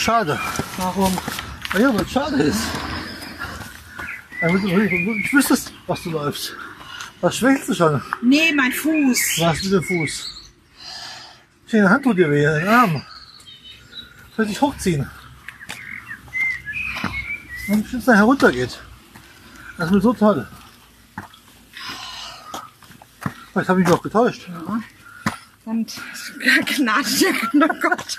[0.00, 0.40] Schade.
[0.78, 1.14] Warum?
[1.78, 2.62] Ja, weil es schade ist.
[4.40, 6.56] Du wirklich wüsstest, was du läufst.
[7.20, 8.02] Was schwächst du schon?
[8.22, 9.18] Nee, mein Fuß.
[9.40, 10.52] Was mit dem Fuß?
[11.70, 13.02] Deine Hand tut dir weh, dein Arm.
[14.34, 15.06] Soll ich dich hochziehen?
[17.68, 18.80] Und bis es nachher runtergeht.
[19.76, 20.48] Das wird so toll.
[23.52, 24.48] Vielleicht habe ich mich auch getäuscht.
[25.66, 25.94] Und
[26.78, 28.18] gnade dir, oh Gott.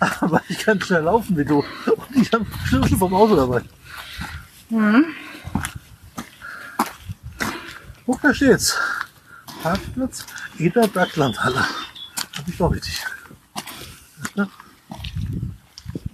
[0.20, 1.58] Aber ich kann schnell laufen wie du.
[1.86, 3.62] Und ich habe Schlüssel vom Auto dabei.
[4.70, 5.04] Mhm.
[8.06, 8.76] Guck, da steht's.
[9.62, 10.24] Parkplatz
[10.58, 11.60] Eder Berglandhalle.
[12.36, 13.02] Hab ich doch richtig.
[14.34, 14.48] Ja,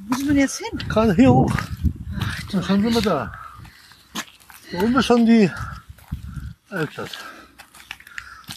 [0.08, 0.78] Wo sind wir jetzt hin?
[0.88, 1.52] gerade hier hoch.
[2.52, 3.32] Und schon sind wir da.
[4.72, 5.50] Da oben ist schon die
[6.70, 7.10] Altstadt.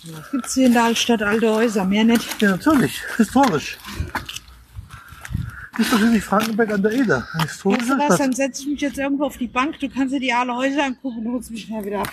[0.06, 1.22] Was gibt's hier in der Altstadt?
[1.22, 2.42] Alte Häuser, mehr nicht.
[2.42, 3.02] Ja, natürlich.
[3.18, 3.78] Historisch.
[5.78, 7.28] Ist natürlich Frankenberg an der Eder.
[7.34, 9.80] Weißt du was, dann setze ich mich jetzt irgendwo auf die Bank.
[9.80, 12.12] Du kannst dir die alle Häuser angucken und holst mich schnell wieder ab.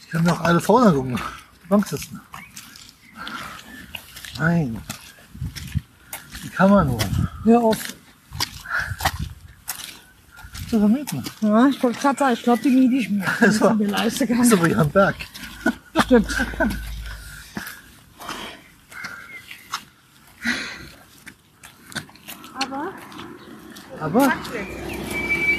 [0.00, 1.16] Ich kann mir auch alle vorne gucken.
[1.64, 2.20] Die Bank sitzen.
[4.38, 4.76] Nein.
[6.42, 6.98] Wie kann man nur?
[7.44, 7.78] Hör auf.
[10.68, 11.22] Zu vermieten.
[11.42, 13.24] Ja, ich wollte gerade sagen, ich glaube, die miete ich mir.
[13.24, 14.58] Das Das war- mir leisten Das ist kann.
[14.58, 15.14] aber hier am Berg.
[16.04, 16.26] Stimmt.
[24.06, 24.32] Aber,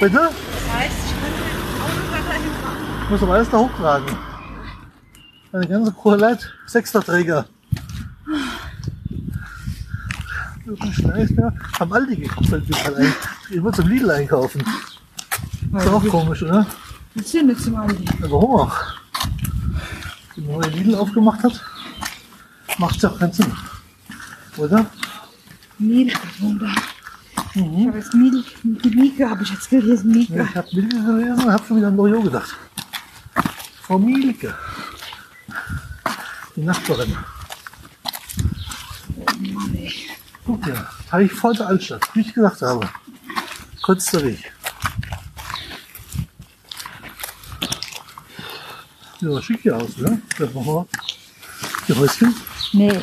[0.00, 0.10] bitte?
[0.10, 3.02] das heißt, ich kann mit dem Auto da dahin fahren.
[3.04, 4.16] Ich muss aber alles da hochtragen.
[5.52, 7.44] Eine ganze Kuhleit, Sechsterträger.
[10.92, 11.52] Scheiß mehr.
[11.78, 13.14] Haben gekauft, fällt mir gerade ein.
[13.50, 14.60] Immer zum Lidl einkaufen.
[14.62, 16.66] Ist doch auch komisch, oder?
[17.16, 18.02] Jetzt sind nicht zum Aldi.
[18.02, 18.76] Ja, warum auch?
[20.36, 21.62] Die neue Lidl aufgemacht hat,
[22.78, 23.52] macht ja auch keinen Sinn.
[24.56, 24.86] Oder?
[25.78, 26.72] Milka, Wunder.
[27.54, 30.48] Ich habe jetzt Mieke, habe ich jetzt gelesen, Ja, Mieke.
[30.50, 30.68] ich habe
[31.42, 32.56] und habe schon wieder an Loriot gedacht.
[33.82, 34.54] Frau Mielke.
[36.56, 37.16] Die Nachbarin.
[40.44, 42.88] Guck dir, Teich vor der Altstadt, wie ich gesagt habe.
[43.82, 44.52] Kurzer Weg.
[49.20, 50.20] Ja, schick hier aus, ne?
[50.38, 50.86] Das machen wir.
[51.88, 52.34] Die Häuschen.
[52.72, 53.00] Nee,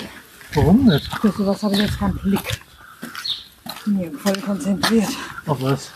[0.53, 1.07] Warum nicht?
[1.19, 2.61] für sowas habe ich jetzt keinen Blick.
[3.85, 5.09] Bin hier voll konzentriert.
[5.45, 5.91] Auf was?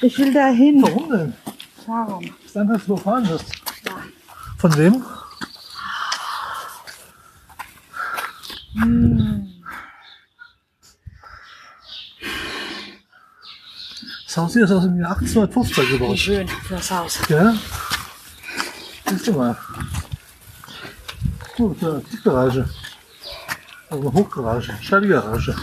[0.00, 0.80] Ich will da hin.
[0.82, 1.34] Warum denn?
[1.86, 2.24] Warum?
[2.44, 3.44] Ist einfach, dass du fahren wirst.
[4.58, 5.04] Von wem?
[14.24, 16.18] Das Haus hier ist aus dem Jahr 1850 Wie gebaut.
[16.18, 17.18] schön für das Haus.
[17.28, 17.52] Ja?
[19.08, 19.56] Siehst du mal.
[21.56, 22.68] Gut, ja, Tiefgarage.
[23.90, 25.56] Eine Hochgarage, Schallgarage.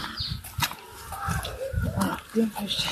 [1.98, 2.86] Ah, ja, echt.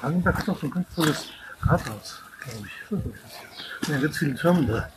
[0.00, 1.28] Frankenberg hat doch so ein ganz tolles
[1.60, 2.98] Rathaus, glaube ich.
[2.98, 3.04] Ist
[3.80, 3.88] das.
[3.88, 4.88] Ja, ganz viele Türme da.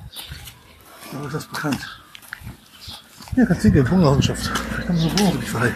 [1.13, 2.01] Aber ist das bekannt?
[3.35, 4.47] Ja, kannst du gehen, Hungerlandschaft.
[4.47, 5.73] Vielleicht haben sie eine Wohnung dich frei.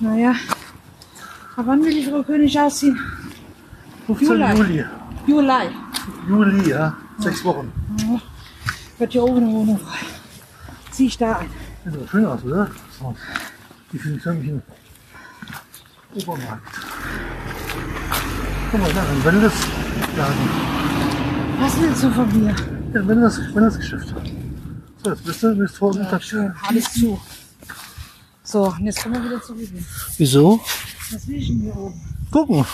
[0.00, 0.34] Naja.
[1.56, 2.98] Aber wann will die Frau König ausziehen?
[4.06, 4.26] 15.
[4.26, 4.56] Juli.
[4.56, 4.84] Juli.
[5.26, 5.70] Juli.
[6.28, 6.96] Juli, ja.
[7.18, 7.72] Sechs Wochen.
[9.02, 9.98] Wird hier oben eine Wohnung frei.
[10.92, 11.50] Zieh ich da ein.
[11.84, 12.70] Sieht aber schön aus, oder?
[13.00, 13.16] So.
[13.92, 14.62] Die im
[16.14, 16.62] Obermarkt.
[18.70, 20.48] Guck mal, da, ein Wellnessladen.
[21.58, 22.54] Was willst du von mir?
[22.94, 24.14] Ja, Wellness, Wellnessgeschäft.
[25.02, 26.22] So, jetzt bist du, bist vor Ja, Tag.
[26.22, 27.20] schön, alles zu.
[28.44, 29.68] So, und jetzt können wir wieder zurück.
[30.16, 30.60] Wieso?
[31.10, 32.00] Was will ich denn hier oben?
[32.30, 32.64] Gucken.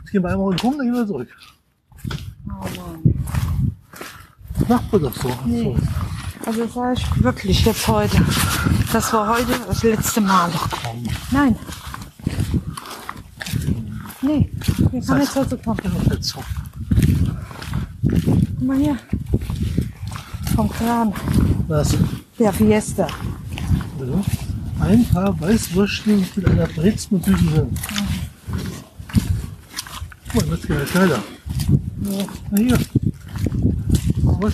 [0.00, 1.28] Jetzt gehen wir einmal rum, dann gehen wir zurück.
[2.48, 3.16] Oh Mann.
[4.68, 5.30] Das man doch so.
[5.44, 5.76] Nee.
[6.44, 8.24] Also das sage ich wirklich jetzt heute.
[8.92, 10.50] Das war heute das letzte Mal.
[11.30, 11.56] Nein.
[14.22, 14.50] Nee,
[14.90, 15.78] wir kann jetzt heute kommen.
[18.22, 18.96] Guck mal hier.
[20.54, 21.12] Vom Kran.
[21.68, 21.96] Was?
[22.38, 23.06] Der Fiesta.
[24.00, 24.24] Also,
[24.80, 27.78] ein paar Weißwürstchen mit einer Brezel und süßen Hirn.
[30.32, 31.22] Guck mal, das geht ja schneller.
[32.02, 32.24] Ja.
[32.50, 32.78] Na hier.
[34.38, 34.52] Wir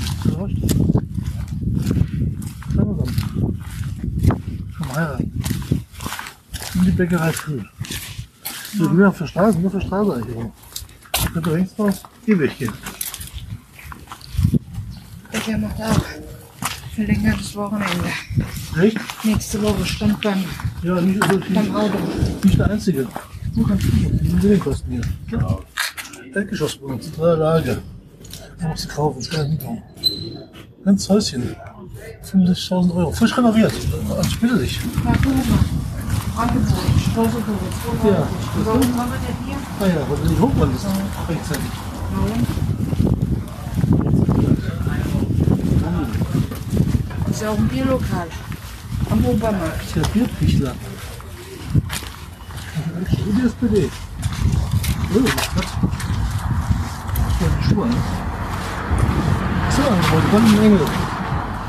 [2.75, 3.17] dann.
[4.79, 5.32] Komm mal rein.
[6.75, 7.61] In die Bäckerei früh.
[8.79, 10.37] So, wir auf der Straße, nur auf der Straße eigentlich.
[10.37, 10.52] rum.
[11.32, 12.73] Könnt ihr rechts raus, hier Weg gehen.
[15.46, 16.00] Der macht auch
[16.94, 18.08] verlängertes Wochenende.
[18.81, 18.99] Echt?
[19.25, 20.44] Nächste Woche stand beim,
[20.82, 21.99] Ja, nicht, also, beim nicht, Auto.
[22.44, 23.08] nicht der einzige.
[23.55, 23.93] Nur ganz gut.
[23.94, 25.58] Die Millienkosten hier.
[26.35, 27.82] Erdgeschosswohnung, zentrale Lage.
[28.62, 29.82] Ich muss schnell mitkommen.
[30.85, 31.56] Ganz Häuschen.
[32.25, 33.11] 65.000 Euro.
[33.11, 33.73] Frisch renoviert.
[34.23, 34.81] Ich bitte dich.
[35.05, 35.12] Ja,
[38.05, 38.05] Ja.
[38.05, 38.26] Hier?
[39.81, 40.87] Ah weil du nicht hoch wolltest.
[41.29, 41.62] Rechtzeitig.
[47.26, 48.29] Das ist ja auch ein Bierlokal.
[49.11, 49.82] Am Obermarkt.
[49.85, 50.75] ist ja Bierpichler.
[53.11, 53.91] Wie die SPD.
[55.14, 55.67] Oh, was?
[57.41, 58.31] Ja, die Schuhe an.
[59.76, 60.86] So, Angebot, Golden Engel.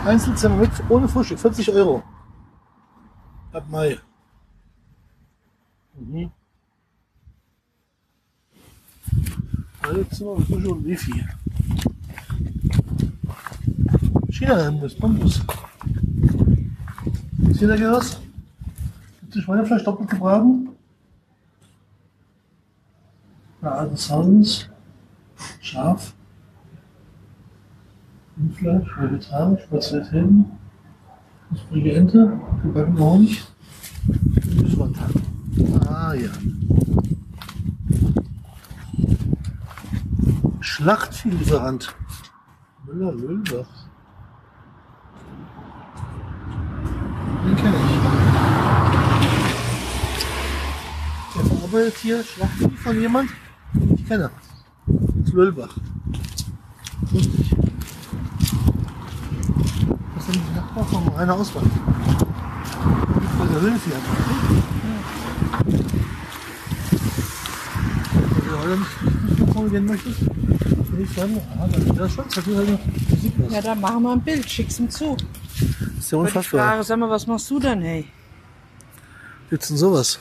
[0.06, 2.04] Einzelzimmer mit, ohne Frühstück, 40 Euro.
[3.54, 3.98] Ab Mai.
[5.98, 6.30] Mhm.
[9.84, 11.26] Alle Zimmer mit Frühstück und Wifi.
[14.32, 15.42] China-Imbiss, Bambus.
[17.52, 18.20] Seht ihr was?
[19.22, 20.70] Gibt es Schweinefleisch doppelt gebraten?
[23.62, 24.68] Bei alten Sounds.
[25.62, 26.14] Scharf.
[28.44, 30.46] Rindfleisch, vegetarisch, Spezialitäten.
[31.48, 33.42] Knusprige Ente, gebackener Honig.
[34.36, 35.12] Gemüsewandtag.
[35.88, 36.30] Ah ja.
[40.60, 41.96] Schlachtvielieferant.
[42.86, 43.70] Müller-Löhlbach.
[47.46, 47.94] Den kenne ich.
[51.34, 53.30] Der verarbeitet hier Schlachtvieh von jemand,
[53.74, 54.30] den ich kenne.
[55.24, 55.78] Aus Löhlbach.
[60.34, 61.66] Das Nachbarn von Rainer Auswald.
[63.40, 63.92] Bei der Höhlenvieh
[68.22, 72.58] Wenn du heute nicht mitbekommen gehen möchtest, würde ich sagen, ah, der Schwanz hat hier
[72.58, 74.50] halt Musik Ja, dann machen wir ein Bild.
[74.50, 75.16] Schick's ihm zu.
[75.18, 76.68] Das ist ja Aber ich unfassbar.
[76.70, 78.08] frage, sag mal, was machst du denn, hey?
[79.52, 80.20] Jetzt denn sowas?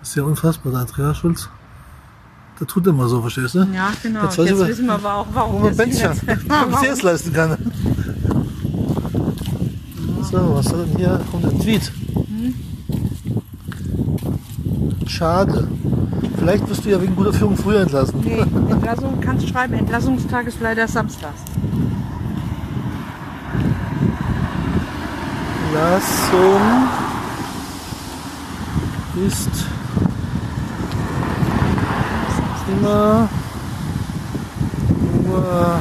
[0.00, 1.48] Das ist ja unfassbar, der Andreas Schulz.
[2.60, 3.64] Der tut immer so, verstehst du?
[3.74, 4.22] Ja, genau.
[4.24, 5.76] Jetzt Jetzt, weiß ich, wissen wir aber auch, warum man.
[5.76, 7.72] Warum sie es leisten kann.
[10.34, 11.20] So, was soll denn hier?
[11.30, 11.92] Kommt ein Tweet.
[15.06, 15.68] Schade.
[16.36, 18.20] Vielleicht wirst du ja wegen guter Führung früher entlassen.
[18.24, 19.74] Nee, Entlassung kannst schreiben.
[19.74, 21.40] Entlassungstag ist leider samstags.
[25.66, 26.60] Entlassung
[29.24, 29.66] ist
[32.82, 33.28] immer
[35.28, 35.78] nur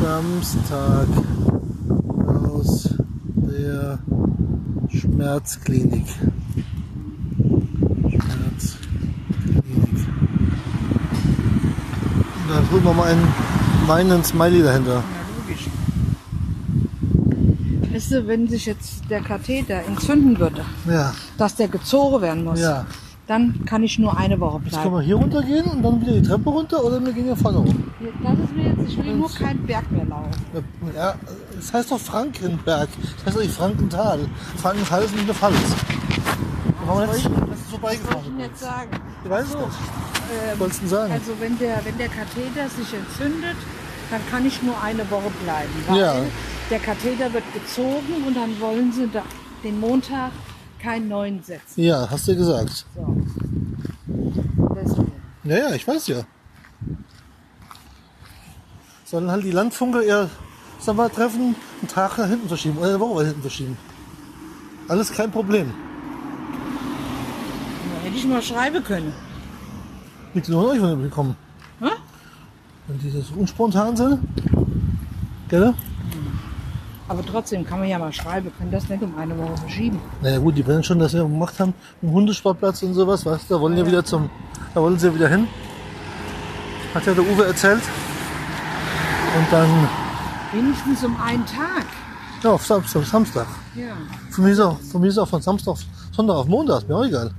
[0.00, 1.06] Samstag
[3.62, 3.98] der
[4.88, 6.06] Schmerzklinik.
[8.10, 8.78] Schmerzklinik.
[12.36, 13.28] Und da drücken wir mal einen
[13.86, 14.94] meinen Smiley dahinter.
[14.94, 15.02] Ja,
[15.46, 15.66] logisch.
[17.92, 22.60] Weißt du, wenn sich jetzt der Katheter entzünden würde, Ja, dass der gezogen werden muss,
[22.60, 22.86] ja.
[23.26, 24.96] dann kann ich nur eine Woche Jetzt können bleiben.
[24.96, 27.58] wir hier runter gehen und dann wieder die Treppe runter oder wir gehen hier vorne
[27.58, 27.84] rum.
[28.22, 30.30] Das ist mir jetzt, ich will nur keinen Berg mehr laufen.
[30.96, 31.14] Ja,
[31.62, 32.88] es heißt doch Frankenberg.
[33.16, 34.20] Das heißt doch nicht Frankenthal.
[34.56, 35.56] Frankenthal ist nicht eine Pfalz.
[36.84, 38.26] Wir jetzt, das ist Was soll ich vorbeigefahren.
[38.26, 38.90] Ihnen jetzt sagen?
[39.24, 40.58] Ich weiß es nicht.
[40.58, 41.12] Was du denn sagen?
[41.12, 43.56] Also wenn der, wenn der Katheter sich entzündet,
[44.10, 45.70] dann kann ich nur eine Woche bleiben.
[45.88, 46.14] Weil Ja.
[46.70, 49.22] der Katheter wird gezogen und dann wollen sie da,
[49.62, 50.32] den Montag
[50.80, 51.80] keinen neuen setzen.
[51.82, 52.84] Ja, hast du gesagt.
[52.94, 53.16] So.
[54.74, 55.12] Deswegen.
[55.44, 56.22] Ja, ja, ich weiß ja.
[59.04, 60.02] Sollen halt die Landfunker
[60.82, 63.78] ihr Sommertreffen einen Tag nach hinten verschieben oder eine Woche nach hinten verschieben.
[64.88, 65.72] Alles kein Problem.
[67.94, 69.12] Ja, hätte ich mal schreiben können.
[70.34, 71.36] Liegt nur euch, ihr bekommen.
[71.80, 71.90] Hä?
[72.88, 74.18] Wenn die so unspontan sind.
[75.48, 75.74] Gell?
[77.08, 80.00] Aber trotzdem kann man ja mal schreiben, können das nicht um eine Woche verschieben.
[80.22, 83.54] Naja gut, die werden schon das ja gemacht haben, einen Hundesportplatz und sowas, weißt du,
[83.54, 84.30] da wollen ja wieder zum,
[84.74, 85.46] da wollen sie ja wieder hin.
[86.94, 87.82] Hat ja der Uwe erzählt.
[89.36, 89.88] Und dann,
[90.52, 91.86] Wenigstens um einen Tag.
[92.42, 93.46] ja, auf Samstag, Samstag.
[93.74, 93.92] Ja.
[94.30, 95.76] Von mir ist auch, von mir ist auch von Samstag
[96.14, 97.30] Sonntag auf Montag, mir auch egal.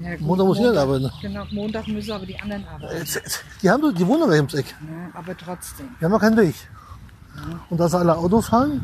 [0.00, 1.10] ja gut, Montag muss jeder arbeiten.
[1.20, 2.96] Genau, Montag müssen aber die anderen arbeiten.
[2.98, 4.66] Jetzt- jetzt- Die haben, die wohnen aber ums Eck.
[4.80, 5.88] Ja, aber trotzdem.
[6.00, 6.54] Die haben ja keinen Weg.
[7.68, 8.80] Und da sie alle Auto fahren,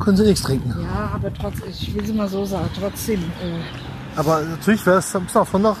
[0.00, 0.74] können sie nichts trinken.
[0.82, 3.60] Ja, aber trotzdem, ich will es mal so sagen, trotzdem, äh,
[4.16, 5.76] Aber natürlich wäre es Samstag Sonntag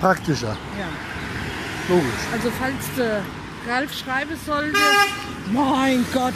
[0.00, 0.48] praktischer.
[0.78, 0.86] ja.
[1.88, 2.12] Logisch.
[2.32, 3.20] Also falls der
[3.68, 4.76] Ralf schreiben sollte,
[5.52, 6.34] mein Gott,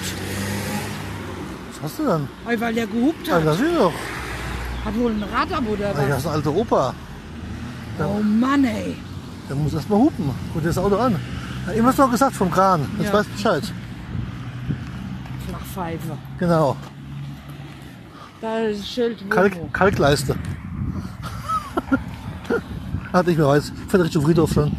[1.75, 2.29] Was hast du dann?
[2.49, 3.93] ey, weil der gehupt Ja, hat, das ist doch.
[4.85, 6.19] hat wohl ein Radabo oder Ah, Ja, das was?
[6.21, 6.95] ist ein alter Opa.
[8.01, 8.97] Oh Mann, ey.
[9.49, 10.31] Der muss erst mal hupen.
[10.53, 11.17] Guck dir das Auto an.
[11.67, 12.87] Hat immer noch gesagt vom Kran.
[12.99, 13.13] Jetzt Ja.
[13.15, 13.73] weißt du Bescheid.
[15.49, 16.19] Flachpfeife.
[16.39, 16.77] Genau.
[18.41, 19.31] Da ist das Schild.
[19.31, 20.37] Kalk, Kalkleiste.
[23.13, 23.73] Hatte ich mir weiß.
[23.89, 24.73] Friedrich Friedhof schon.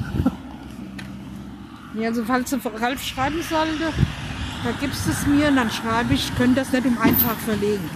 [1.99, 3.91] Ja, also falls Ralf schreiben sollte,
[4.63, 7.89] da gibst es mir und dann schreibe ich, können das nicht um einen Tag verlegen.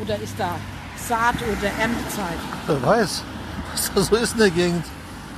[0.00, 0.56] Oder ist da
[0.96, 2.38] Saat- oder Erntezeit?
[2.66, 3.22] Wer weiß,
[3.72, 4.84] was da so ist in der Gegend.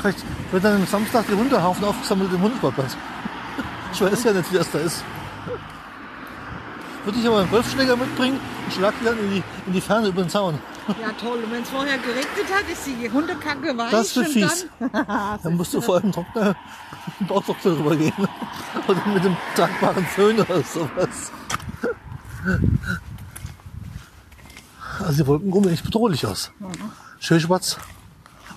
[0.00, 0.18] Vielleicht
[0.52, 2.96] wird dann am Samstag die Hundehaufen aufgesammelt im Hundesportplatz.
[3.92, 5.02] Ich weiß ja nicht, wie das da ist.
[7.04, 10.08] Würde ich aber einen Golfschläger mitbringen und schlag die dann in die, in die Ferne
[10.08, 10.58] über den Zaun.
[11.00, 11.38] Ja, toll.
[11.44, 13.90] Und wenn es vorher geregnet hat, ist die Hundekacke weich.
[13.90, 14.66] Das und fies.
[14.80, 16.56] Dann, Dann musst du vor allem Trockner
[17.20, 18.12] Bauchtrockner drüber gehen.
[18.88, 21.30] Oder mit dem tragbaren Föhn oder sowas.
[24.98, 26.50] Also die Wolken kommen nicht bedrohlich aus.
[27.20, 27.76] Schön schwarz.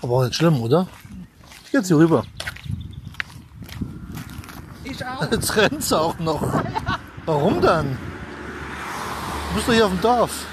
[0.01, 0.87] Aber auch nicht schlimm, oder?
[1.71, 2.23] Jetzt hier rüber.
[4.83, 5.31] ich auch.
[5.31, 6.63] Jetzt rennt sie auch noch.
[7.25, 7.97] Warum dann?
[9.49, 10.45] Du bist doch hier auf dem Dorf.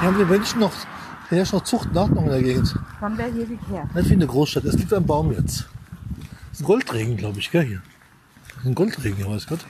[0.00, 0.72] Hier haben die Menschen noch,
[1.28, 2.74] hier herrscht noch Zucht und Ordnung in der Gegend.
[3.00, 3.94] Wann wäre hier gekehrt?
[3.94, 4.64] Nicht wie in der Großstadt.
[4.64, 5.68] Es liegt am Baum jetzt.
[6.48, 7.82] Das ist ein Goldregen, glaube ich, gell, hier.
[8.64, 9.66] Ein Goldregen, hier, weiß Gott.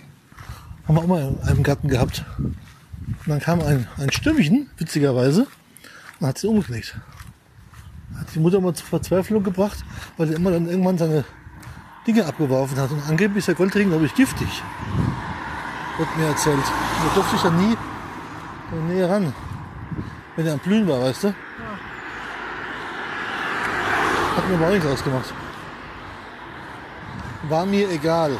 [0.86, 2.24] Haben wir auch mal in einem Garten gehabt.
[2.38, 2.54] Und
[3.26, 5.48] dann kam ein, ein Stürmchen, witzigerweise,
[6.20, 6.94] und hat sie umgeknickt.
[8.16, 9.84] Hat die Mutter mal zur Verzweiflung gebracht,
[10.16, 11.24] weil er immer dann irgendwann seine
[12.06, 12.92] Dinge abgeworfen hat.
[12.92, 14.62] Und angeblich ist der Goldregen, glaube ich, giftig.
[15.98, 16.62] Wird mir erzählt.
[16.62, 17.76] Da durfte ich dann nie
[18.70, 19.32] in der Nähe ran.
[20.36, 21.28] Wenn er am Blühen war, weißt du?
[24.36, 25.32] Hat mir aber auch nichts ausgemacht.
[27.48, 28.32] War mir egal.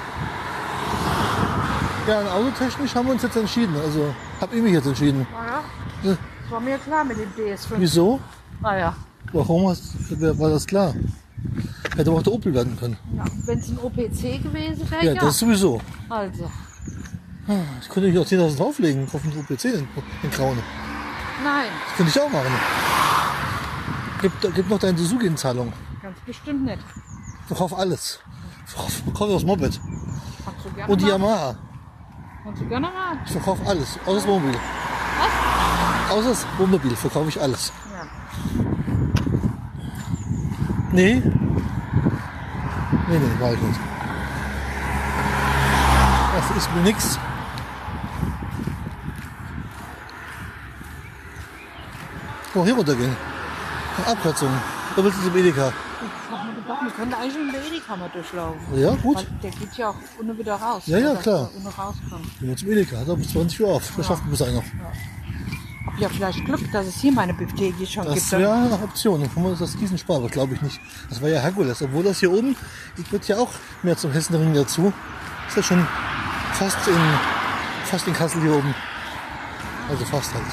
[2.09, 3.75] Ja, und autotechnisch haben wir uns jetzt entschieden.
[3.85, 5.27] Also habe ich mich jetzt entschieden.
[5.33, 5.63] Ja,
[6.11, 6.17] Ja.
[6.43, 7.75] das war mir klar mit dem DS5.
[7.79, 8.21] Wieso?
[8.63, 8.97] Ah ja.
[9.33, 9.95] Warum hast,
[10.39, 10.95] war das klar?
[11.97, 12.97] Hätte auch der Opel werden können.
[13.17, 15.21] ja Wenn es ein OPC gewesen wäre, Ja, ja.
[15.21, 15.81] das sowieso.
[16.09, 16.51] Also,
[17.81, 19.89] Ich könnte ich auch 10.000 drauflegen auf den OPC in,
[20.23, 20.63] in Graune.
[21.45, 22.53] Nein, Das könnte ich auch machen.
[24.23, 25.73] Gib, gib noch deine Suzuki in Zahlung.
[26.03, 26.83] ganz bestimmt nicht.
[27.47, 28.21] Verkauf alles.
[28.67, 29.81] Verkauf, das Moped.
[30.87, 31.07] Und die.
[31.07, 31.57] Yamaha.
[32.45, 33.19] Kannst du gerne mal.
[33.25, 33.99] Ich verkaufe alles.
[34.07, 34.55] Außer das Wohnmobil.
[34.59, 36.13] Was?
[36.13, 37.73] Außer das Wohnmobil verkaufe ich alles.
[37.93, 38.65] Ja.
[40.93, 41.23] Nee.
[43.09, 43.81] Nee, nee, mach ich nicht.
[46.35, 47.19] Das ist mir nix.
[52.61, 53.17] Oh, hier runtergehen.
[54.07, 54.51] Abkürzung.
[54.95, 55.73] Da willst du zum Edeka.
[55.73, 58.61] Ich hab mir gedacht, wir können eigentlich in der Edeka mal durchlaufen.
[58.79, 59.17] Ja, gut.
[59.17, 60.83] Weil der geht ja auch unten wieder raus.
[60.85, 61.49] Ja, ja, klar.
[61.53, 62.31] wir unten rauskommen.
[62.39, 62.97] Gehen wir zum Edeka.
[62.97, 63.93] Er bis 20 Uhr auf.
[63.97, 64.59] Das schafft bis einer.
[65.87, 68.33] Hab ja vielleicht Glück, dass es hier meine Bibliothek schon Das gibt.
[68.33, 69.23] wäre eine Option.
[69.23, 70.79] Dann kann man das Gießen sparen, aber glaube ich nicht.
[71.09, 71.81] Das war ja Herkules.
[71.81, 72.55] Obwohl das hier oben,
[72.99, 73.53] ich würde ja auch
[73.83, 74.93] mehr zum Hessenring dazu.
[75.49, 75.87] Ist ja schon
[76.53, 76.99] fast in,
[77.85, 78.75] fast in Kassel hier oben.
[79.89, 80.45] Also fast halt.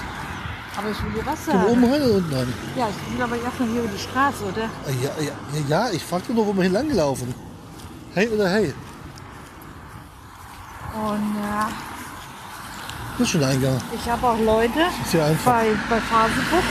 [0.77, 1.65] Aber ich will dir was sagen.
[1.72, 2.53] oben rein oder unten rein?
[2.75, 4.69] Ja, ich will aber erstmal hier über die Straße, oder?
[5.01, 7.34] Ja, ja, ja, ja ich fragte nur, wo wir hier lang gelaufen.
[8.13, 8.74] Hey oder hey?
[10.93, 11.69] Und ja,
[13.13, 13.77] Das ist schon der Eingang.
[13.93, 14.79] ich habe auch Leute
[15.46, 16.67] bei, bei Fasebuch,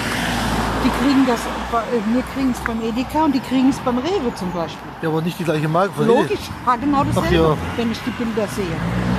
[0.84, 3.98] die kriegen das, bei, äh, wir kriegen es beim Edeka und die kriegen es beim
[3.98, 4.88] Rewe zum Beispiel.
[5.02, 7.56] Ja, aber nicht die gleiche Marke von Logisch, ja, genau dasselbe, ja.
[7.76, 8.64] wenn ich die Bilder sehe.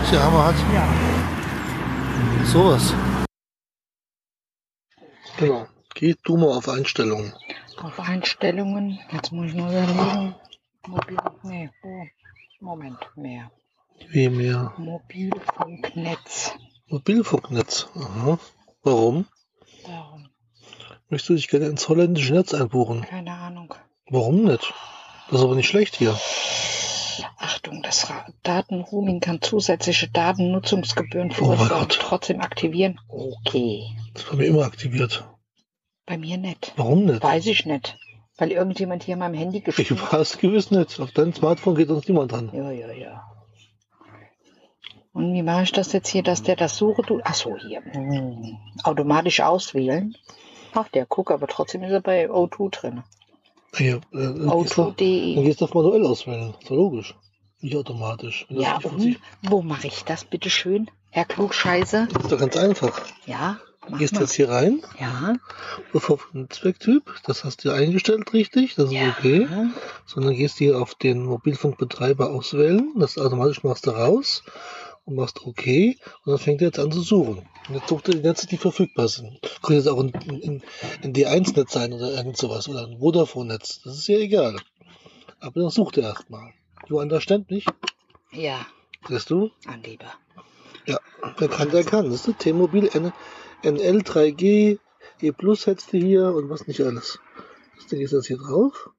[0.03, 0.55] Ist ja Hammer hat.
[0.73, 0.85] Ja.
[2.45, 2.93] Sowas.
[5.37, 5.67] Genau.
[5.93, 7.33] Geh du mal auf Einstellungen.
[7.81, 10.35] Auf Einstellungen, jetzt muss ich mal überlegen.
[10.87, 12.03] Mobil, nee, oh,
[12.59, 13.51] Moment, mehr.
[14.09, 14.73] Wie mehr?
[14.77, 16.53] Mobilfunknetz.
[16.87, 17.87] Mobilfunknetz.
[17.95, 18.39] Aha.
[18.83, 19.25] Warum?
[19.85, 20.29] Darum,
[21.09, 23.01] Möchtest du dich gerne ins holländische Netz einbuchen?
[23.01, 23.73] keine Ahnung.
[24.09, 24.73] Warum nicht?
[25.29, 26.17] Das ist aber nicht schlecht hier.
[27.37, 28.11] Achtung, das
[28.43, 31.69] Datenroaming kann zusätzliche Datennutzungsgebühren Oh verursachen.
[31.69, 31.99] Gott.
[32.01, 32.99] Trotzdem aktivieren?
[33.07, 33.83] Okay.
[34.13, 35.27] Das ist bei mir immer aktiviert.
[36.05, 36.73] Bei mir nicht.
[36.75, 37.21] Warum nicht?
[37.23, 37.97] Weiß ich nicht.
[38.37, 40.13] Weil irgendjemand hier meinem Handy Ich gespielt hat.
[40.13, 40.99] weiß gewiss nicht.
[40.99, 42.51] Auf dein Smartphone geht uns niemand dran.
[42.53, 43.23] Ja, ja, ja.
[45.13, 47.01] Und wie mache ich das jetzt hier, dass der das suche?
[47.01, 47.81] Du, ach so, hier.
[47.83, 48.57] Hm.
[48.83, 50.15] Automatisch auswählen.
[50.73, 53.03] Ach, der guckt, aber trotzdem ist er bei O2 drin.
[53.77, 55.43] Ja, äh, dann gehst du- dann O2.de.
[55.43, 56.53] gehst du auf manuell auswählen.
[56.59, 57.15] Ist doch logisch.
[57.59, 58.45] Nicht automatisch.
[58.49, 60.89] Ja, und wo mache ich das, bitteschön?
[61.09, 62.07] Herr Klugscheiße?
[62.13, 63.01] Das ist doch ganz einfach.
[63.25, 63.59] Ja,
[63.89, 64.21] mach Gehst mal.
[64.21, 65.33] jetzt hier rein, Ja,
[65.93, 69.09] auf Netzwerktyp, das hast du eingestellt richtig, das ist ja.
[69.17, 69.47] okay.
[70.05, 74.43] Sondern gehst hier auf den Mobilfunkbetreiber auswählen, das automatisch machst du raus
[75.07, 77.47] und machst OK und dann fängt er jetzt an zu suchen.
[77.69, 79.39] Und jetzt sucht er die Netze, die verfügbar sind.
[79.63, 80.61] Könnte jetzt auch ein, ein,
[81.01, 84.57] ein D1-Netz sein oder irgend sowas oder ein Vodafone-Netz, das ist ja egal.
[85.39, 86.53] Aber dann sucht er erstmal.
[86.89, 87.65] Woanders ständig,
[88.31, 88.65] Ja,
[89.07, 89.49] siehst du?
[89.65, 90.13] Angeber.
[90.85, 90.99] Ja,
[91.37, 92.09] wer kann, der kann.
[92.11, 93.11] Das ist T-Mobil N-
[93.63, 94.77] NL3G
[95.21, 97.19] E Plus hättest du hier und was nicht alles.
[97.77, 98.89] Das Ding ist jetzt hier drauf.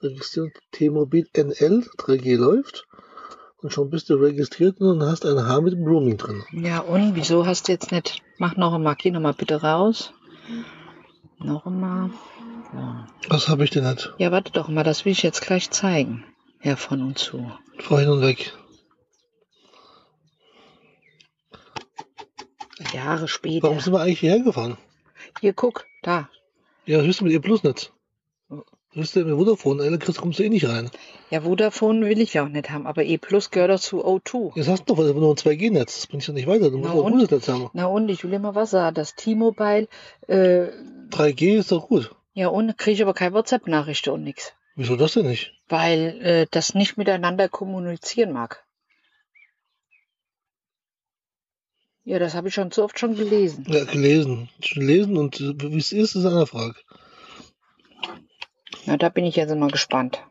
[0.00, 2.86] Registrierung T-Mobil NL 3G läuft.
[3.62, 6.44] Und schon bist du registriert und hast ein Haar mit dem Roaming drin.
[6.52, 8.22] Ja, und wieso hast du jetzt nicht.
[8.38, 10.12] Mach noch einmal, geh noch mal bitte raus.
[11.38, 12.10] Noch einmal.
[12.74, 13.06] Ja.
[13.28, 14.12] Was habe ich denn nicht?
[14.18, 16.24] ja, warte doch mal, das will ich jetzt gleich zeigen.
[16.58, 17.50] Herr von und zu.
[17.78, 18.52] Vorhin und weg.
[22.92, 23.64] Jahre später.
[23.64, 24.76] Warum sind wir eigentlich hierher gefahren?
[25.40, 26.28] Hier, guck, da.
[26.84, 27.92] Ja, hörst du mit E Plus nicht.
[28.96, 30.90] Hörst du mit Vodafone, Ella Chris, kommst du eh nicht rein.
[31.28, 34.56] Ja, Vodafone will ich ja auch nicht haben, aber E Plus gehört doch zu O2.
[34.56, 35.96] Jetzt hast du doch nur ein 2G-Netz.
[35.96, 36.70] Das bringt doch nicht weiter.
[36.70, 37.68] Du musst auch ein gutes Netz haben.
[37.74, 38.94] Na und, ich will immer was sagen.
[38.94, 39.86] Das T-Mobile,
[40.28, 40.68] äh,
[41.10, 42.10] 3G ist doch gut.
[42.32, 44.54] ja und, kriege ich aber keine WhatsApp-Nachrichten und nix.
[44.76, 45.52] Wieso das denn nicht?
[45.68, 48.64] Weil äh, das nicht miteinander kommunizieren mag.
[52.04, 53.66] Ja, das habe ich schon so oft schon gelesen.
[53.68, 54.48] Ja, gelesen.
[54.60, 56.76] Schon gelesen und äh, wie es ist, ist eine Frage.
[58.86, 60.22] Na, da bin ich jetzt mal gespannt.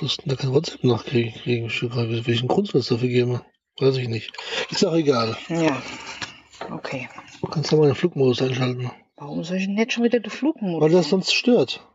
[0.00, 1.34] Was du denn da kein WhatsApp nachkriegen?
[1.34, 1.66] kriegen?
[1.66, 3.42] Ich frage, welchen Grund es dafür geben?
[3.78, 4.32] Weiß ich nicht.
[4.70, 5.36] Ist auch egal.
[5.48, 5.82] Ja.
[6.70, 7.08] Okay.
[7.42, 8.90] Du kannst da mal den Flugmodus einschalten.
[9.16, 10.80] Warum soll ich denn jetzt schon wieder den Flugmodus?
[10.80, 11.86] Weil das sonst stört.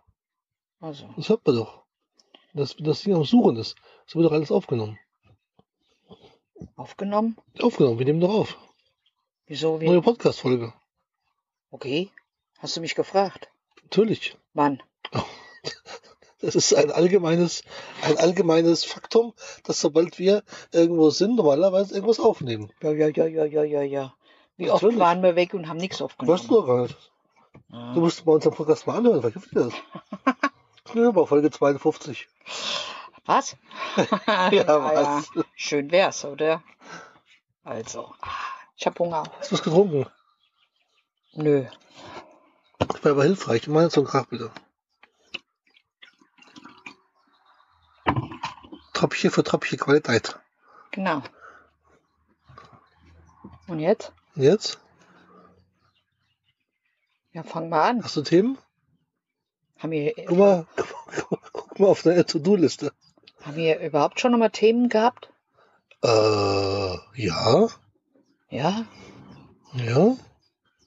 [0.79, 1.09] Also.
[1.15, 1.83] Das hört man doch.
[2.53, 3.75] Dass das Ding am Suchen ist.
[4.05, 4.99] Das wird doch alles aufgenommen.
[6.75, 7.37] Aufgenommen?
[7.59, 8.57] Aufgenommen, wir nehmen doch auf.
[9.47, 9.81] Wieso?
[9.81, 9.87] Wie?
[9.87, 10.73] Neue Podcast-Folge.
[11.71, 12.11] Okay.
[12.59, 13.49] Hast du mich gefragt?
[13.83, 14.37] Natürlich.
[14.53, 14.81] Wann?
[16.41, 17.63] Das ist ein allgemeines,
[18.03, 19.33] ein allgemeines Faktum,
[19.63, 22.71] dass sobald wir irgendwo sind, normalerweise irgendwas aufnehmen.
[22.83, 24.13] Ja, ja, ja, ja, ja, ja, ja.
[24.57, 24.99] Wie oft Natürlich.
[24.99, 26.37] waren wir weg und haben nichts aufgenommen?
[26.37, 27.11] Weißt du doch gar nicht.
[27.71, 27.93] Ja.
[27.95, 29.73] Du musst mal unseren Podcast mal anhören, vergift dir das.
[30.93, 32.27] Ja, mal Folge 52.
[33.25, 33.57] Was?
[34.27, 35.31] Ja, was?
[35.55, 36.61] Schön wär's, oder?
[37.63, 38.29] Also, ah,
[38.77, 39.23] ich hab Hunger.
[39.39, 40.05] Hast du was getrunken?
[41.33, 41.65] Nö.
[42.79, 43.67] Das wäre aber hilfreich.
[43.67, 44.51] Mal so ein Krach bitte.
[48.93, 50.39] Tröpfchen für Tröpfchen Qualität.
[50.91, 51.21] Genau.
[53.67, 54.13] Und jetzt?
[54.35, 54.79] Und jetzt?
[57.33, 58.03] Ja, fang mal an.
[58.03, 58.57] Hast du Themen?
[59.79, 62.93] Haben wir, Guck mal, guck mal, guck mal auf deine To-Do-Liste.
[63.43, 65.29] haben wir überhaupt schon nochmal Themen gehabt?
[66.01, 66.07] Äh,
[67.15, 67.67] ja,
[68.49, 68.85] Ja?
[69.73, 70.15] ja.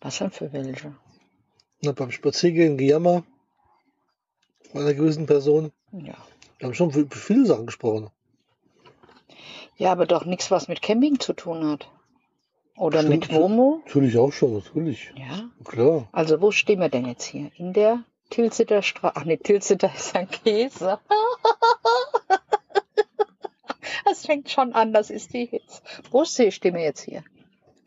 [0.01, 0.95] Was denn für welche?
[1.81, 3.25] Na, beim Spaziergehen Gejammer
[4.73, 5.73] von einer gewissen Person.
[5.93, 6.17] Ja.
[6.59, 8.11] Wir haben schon viele Sachen gesprochen.
[9.77, 11.89] Ja, aber doch nichts, was mit Camping zu tun hat.
[12.77, 13.29] Oder Stimmt.
[13.29, 13.81] mit Womo?
[13.87, 15.13] Natürlich auch schon, natürlich.
[15.17, 15.51] Ja.
[15.65, 16.09] Klar.
[16.13, 17.51] Also, wo stehen wir denn jetzt hier?
[17.57, 19.17] In der Tilsiter Straße.
[19.17, 20.99] Ach nee, Tilsiter ist ein Käse.
[24.05, 25.83] Das fängt schon an, das ist die Hitze.
[26.11, 27.23] Wo stehen wir jetzt hier?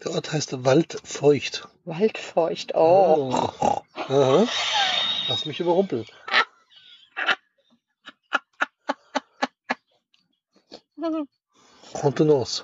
[0.03, 1.67] Der Ort heißt Waldfeucht.
[1.85, 2.73] Waldfeucht.
[2.73, 3.31] Oh.
[3.93, 4.47] Aha.
[5.27, 6.05] Lass mich überrumpeln.
[11.93, 12.63] Contenance.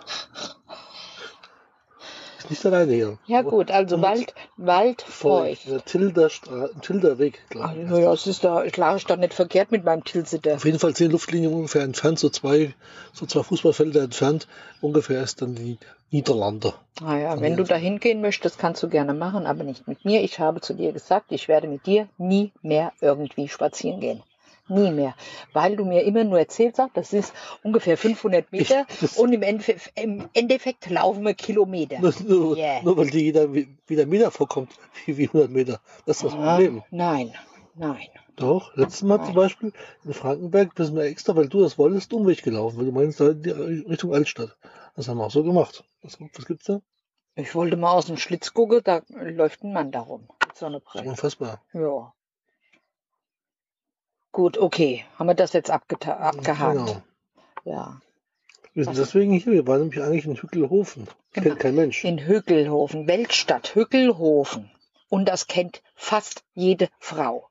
[2.39, 3.17] Ist nicht alleine hier.
[3.27, 5.69] Ja gut, also Wald, Waldfeucht.
[5.69, 8.03] Der Tilder, Stra Tilder Weg, Ach, glaube ich.
[8.03, 10.55] ja, es ist da, ich lag doch nicht verkehrt mit meinem Tilsiter.
[10.55, 12.73] Auf jeden Fall zehn Luftlinien ungefähr entfernt, so zwei,
[13.13, 14.47] so zwei Fußballfelder entfernt.
[14.81, 15.77] Ungefähr ist dann die
[16.09, 16.73] Niederlande.
[17.01, 20.21] Naja, Ah wenn du da hingehen möchtest, kannst du gerne machen, aber nicht mit mir.
[20.21, 24.23] Ich habe zu dir gesagt, ich werde mit dir nie mehr irgendwie spazieren gehen.
[24.69, 25.15] Nie mehr.
[25.53, 28.85] Weil du mir immer nur erzählt hast, das ist ungefähr 500 Meter
[29.17, 31.99] und im Endeffekt, im Endeffekt laufen wir Kilometer.
[31.99, 32.81] Nur, Yeah.
[32.83, 34.71] nur weil die jeder wieder Meter vorkommt,
[35.05, 35.79] wie, wie 100 Meter.
[36.05, 36.83] Das ist das Ah, Problem.
[36.91, 37.33] Nein,
[37.75, 38.07] nein.
[38.35, 39.73] Doch, letztes Mal zum Beispiel
[40.05, 43.49] in Frankenberg bist du extra, weil du das wolltest, Umweg gelaufen, weil du meinst, die
[43.49, 44.55] Richtung Altstadt.
[44.95, 45.83] Das haben wir auch so gemacht.
[46.03, 46.81] Was, was gibt's da?
[47.35, 50.27] Ich wollte mal aus dem Schlitz gucken, da läuft ein Mann da rum.
[50.45, 51.09] Mit so einer Das ist Brille.
[51.09, 51.61] unfassbar.
[51.73, 52.13] Ja.
[54.37, 55.03] Gut, okay.
[55.17, 56.77] Haben wir das jetzt abgeta- abgehakt?
[56.77, 57.01] Genau.
[57.65, 57.99] Ja.
[58.75, 58.99] Wir sind Was?
[59.07, 59.51] deswegen hier.
[59.51, 61.05] Wir waren nämlich eigentlich in Hückelhofen.
[61.05, 61.43] Das Genau.
[61.47, 62.03] kennt kein Mensch.
[62.05, 64.69] In Hückelhofen, Weltstadt Hückelhofen.
[65.09, 67.49] Und das kennt fast jede Frau.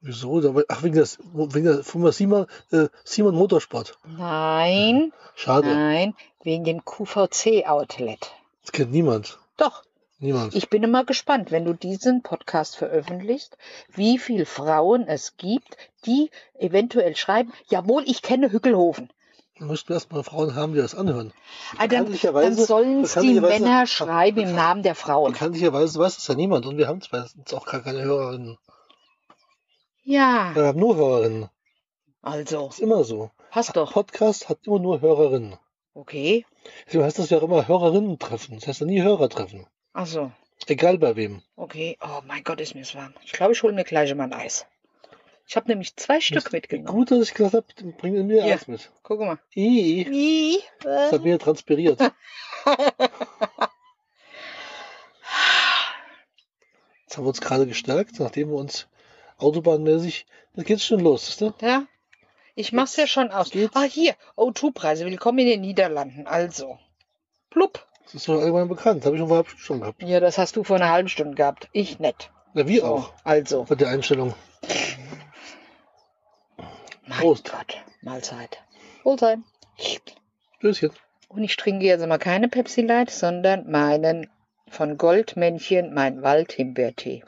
[0.00, 0.30] Wieso?
[0.68, 3.98] Ach, wegen der, wegen der Firma Simon, äh, Simon Motorsport.
[4.06, 5.66] Nein, Schade.
[5.74, 8.30] nein, wegen dem QVC-Outlet.
[8.62, 9.40] Das kennt niemand.
[9.56, 9.82] Doch,
[10.20, 10.54] Niemand.
[10.54, 13.56] ich bin immer gespannt, wenn du diesen Podcast veröffentlichst,
[13.94, 15.76] wie viele Frauen es gibt,
[16.06, 19.12] die eventuell schreiben, jawohl, ich kenne Hückelhofen.
[19.60, 21.32] Müssten wir erstmal Frauen haben, die das anhören.
[21.78, 25.32] Ah, dann, dann sollen es die Männer schreiben im Namen der Frauen.
[25.32, 26.64] Bekanntlicherweise weiß es ja niemand.
[26.66, 28.56] Und wir haben zweitens auch gar keine Hörerinnen.
[30.04, 31.48] Ja, Wir haben nur Hörerinnen.
[32.22, 33.30] also, Ist immer so.
[33.50, 33.92] passt doch.
[33.92, 35.56] Podcast hat immer nur Hörerinnen.
[35.92, 36.46] Okay,
[36.86, 38.54] Deswegen heißt das ja auch immer Hörerinnen treffen.
[38.56, 39.66] Das heißt ja nie Hörer treffen.
[39.98, 40.30] Also,
[40.68, 41.42] Egal bei wem.
[41.56, 41.98] okay.
[42.00, 43.14] Oh mein Gott, ist mir so warm.
[43.24, 44.64] Ich glaube, ich hole mir gleich mal ein Eis.
[45.48, 46.96] Ich habe nämlich zwei Stück mitgenommen.
[46.96, 48.54] Gut, dass ich gesagt habe, bring mir Ja.
[48.54, 48.92] Eis mit.
[49.02, 49.40] Guck mal.
[49.56, 51.98] I, Ih, das hat mir transpiriert.
[57.02, 58.86] Jetzt haben wir uns gerade gestärkt, nachdem wir uns
[59.38, 61.54] autobahnmäßig, da geht's schon los, ist ne?
[61.60, 61.86] Ja,
[62.54, 63.50] ich mach's ja schon aus.
[63.50, 63.74] Geht's?
[63.74, 65.06] Ah, hier, O2-Preise.
[65.06, 66.28] Willkommen in den Niederlanden.
[66.28, 66.78] Also,
[67.50, 67.84] plupp.
[68.12, 70.02] Das ist doch allgemein bekannt, habe ich schon vorher schon gehabt.
[70.02, 71.68] Ja, das hast du vor einer halben Stunde gehabt.
[71.72, 72.30] Ich nicht.
[72.54, 74.34] Ja, wir auch, Also, bei der Einstellung.
[77.06, 77.50] mein Prost.
[77.52, 78.58] Gott, Mahlzeit.
[79.04, 79.44] Wohlsein.
[80.58, 80.90] Stößchen.
[81.28, 84.30] Und ich trinke jetzt mal keine Pepsi Light, sondern meinen
[84.68, 87.24] von Goldmännchen, mein Waldhimbeertee.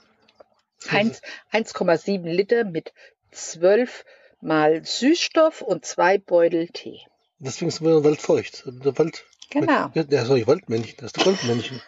[0.89, 1.21] Eins-
[1.53, 2.93] 1,7 Liter mit
[3.33, 4.05] 12
[4.41, 7.01] mal Süßstoff und zwei Beutel Tee.
[7.39, 8.65] Deswegen sind wir in der Wald feucht.
[8.67, 9.91] Der Wald, Genau.
[9.95, 11.81] Ja, ja, sorry, Waldmännchen, das ist der Goldmännchen.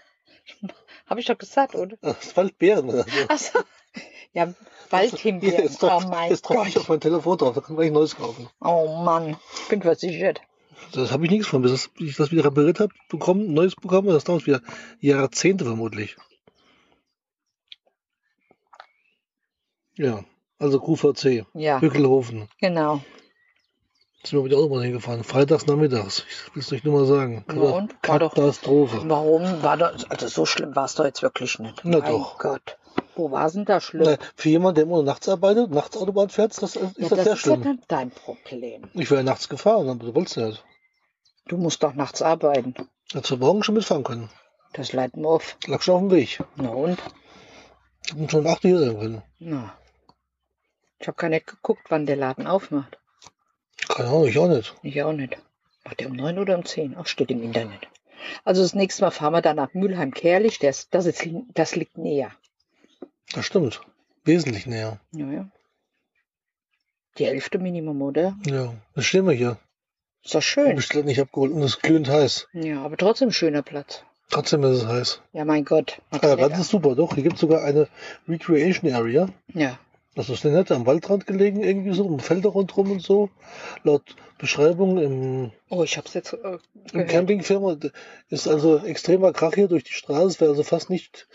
[1.06, 1.96] Habe ich doch gesagt, oder?
[2.02, 2.88] Ah, Das ist Waldbären.
[2.88, 3.28] oder so.
[3.28, 3.58] Achso.
[4.32, 4.52] Ja,
[4.90, 5.64] Waldhimbeeren.
[5.64, 6.82] Jetzt Oh mein jetzt drauf ich Gott.
[6.84, 8.48] auf mein Telefon drauf, da kann man eigentlich Neues kaufen.
[8.60, 9.36] Oh Mann.
[9.62, 10.40] Ich bin versichert.
[10.92, 14.08] Das habe ich nichts von, bis das- ich das wieder repariert habe, bekommen, neues bekommen,
[14.08, 14.60] das dauert wieder
[15.00, 16.16] Jahrzehnte vermutlich.
[19.96, 20.24] Ja,
[20.58, 22.48] also QVC, Ja, Bückelhofen.
[22.58, 23.02] genau.
[24.24, 25.24] Sind wir wieder auch mal hingefahren.
[25.24, 26.24] Freitags nachmittags.
[26.48, 27.44] Ich will es euch nur mal sagen.
[27.48, 27.94] Na und?
[28.06, 29.00] War doch- Katastrophe.
[29.04, 30.04] Warum war das?
[30.10, 31.80] Also so schlimm war es doch jetzt wirklich nicht.
[31.84, 32.38] Na mein doch.
[32.38, 32.78] Gott.
[33.16, 34.04] Wo war es denn da schlimm?
[34.06, 37.24] Na, für jemanden, der immer nachts arbeitet, nachts Autobahn fährt, das ist ja, das, das
[37.24, 37.62] sehr ist schlimm.
[37.62, 38.88] ja dann dein Problem.
[38.94, 40.64] Ich wäre nachts gefahren, aber du wolltest nicht.
[41.48, 42.74] Du musst doch nachts arbeiten.
[43.12, 44.30] Hättest du morgen schon mitfahren können.
[44.72, 45.56] Das leitet mir auf.
[45.66, 46.40] Lag schon auf dem Weg.
[46.56, 46.98] Na und?
[48.08, 49.22] Hätten schon um 8 Uhr sein können.
[49.40, 49.74] Na.
[51.00, 52.98] Ich habe gar nicht geguckt, wann der Laden aufmacht.
[53.88, 54.74] Keine Ahnung, ich auch nicht.
[54.82, 55.36] Ich auch nicht.
[55.84, 56.94] Macht der um neun oder um zehn?
[56.98, 57.88] Ach, steht im Internet.
[58.44, 60.58] Also das nächste Mal fahren wir dann nach Mülheim-Kerlich.
[60.60, 62.30] Das, das, ist, das liegt näher.
[63.32, 63.80] Das stimmt.
[64.24, 65.00] Wesentlich näher.
[65.12, 65.48] Ja, ja.
[67.18, 68.36] Die Hälfte Minimum, oder?
[68.46, 69.58] Ja, dann stehen wir hier.
[70.24, 70.76] Ist doch schön.
[70.76, 72.48] Bestellt nicht abgeholt und es ist glühend heiß.
[72.52, 74.04] Ja, aber trotzdem schöner Platz.
[74.30, 75.20] Trotzdem ist es heiß.
[75.32, 76.00] Ja, mein Gott.
[76.10, 77.14] Ah, ja, das ist super, doch.
[77.14, 77.88] Hier gibt es sogar eine
[78.28, 79.28] Recreation Area.
[79.48, 79.78] ja.
[80.14, 83.30] Das ist nett, am Waldrand gelegen, irgendwie so, um Felder rundherum und so.
[83.82, 86.58] Laut Beschreibung im, Oh, ich hab's jetzt äh,
[86.92, 87.06] im.
[87.06, 87.76] Campingfirma
[88.28, 90.26] ist also extremer Krach hier durch die Straße.
[90.26, 91.28] Es wäre also fast nicht,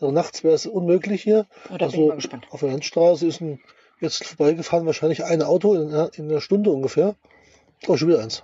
[0.00, 1.46] also nachts wäre es unmöglich hier.
[1.70, 2.12] Oh, also
[2.50, 3.60] auf der Landstraße ist ein,
[4.00, 7.14] jetzt vorbeigefahren wahrscheinlich ein Auto in, einer- in einer Stunde ungefähr.
[7.86, 8.42] Oh, schon wieder eins.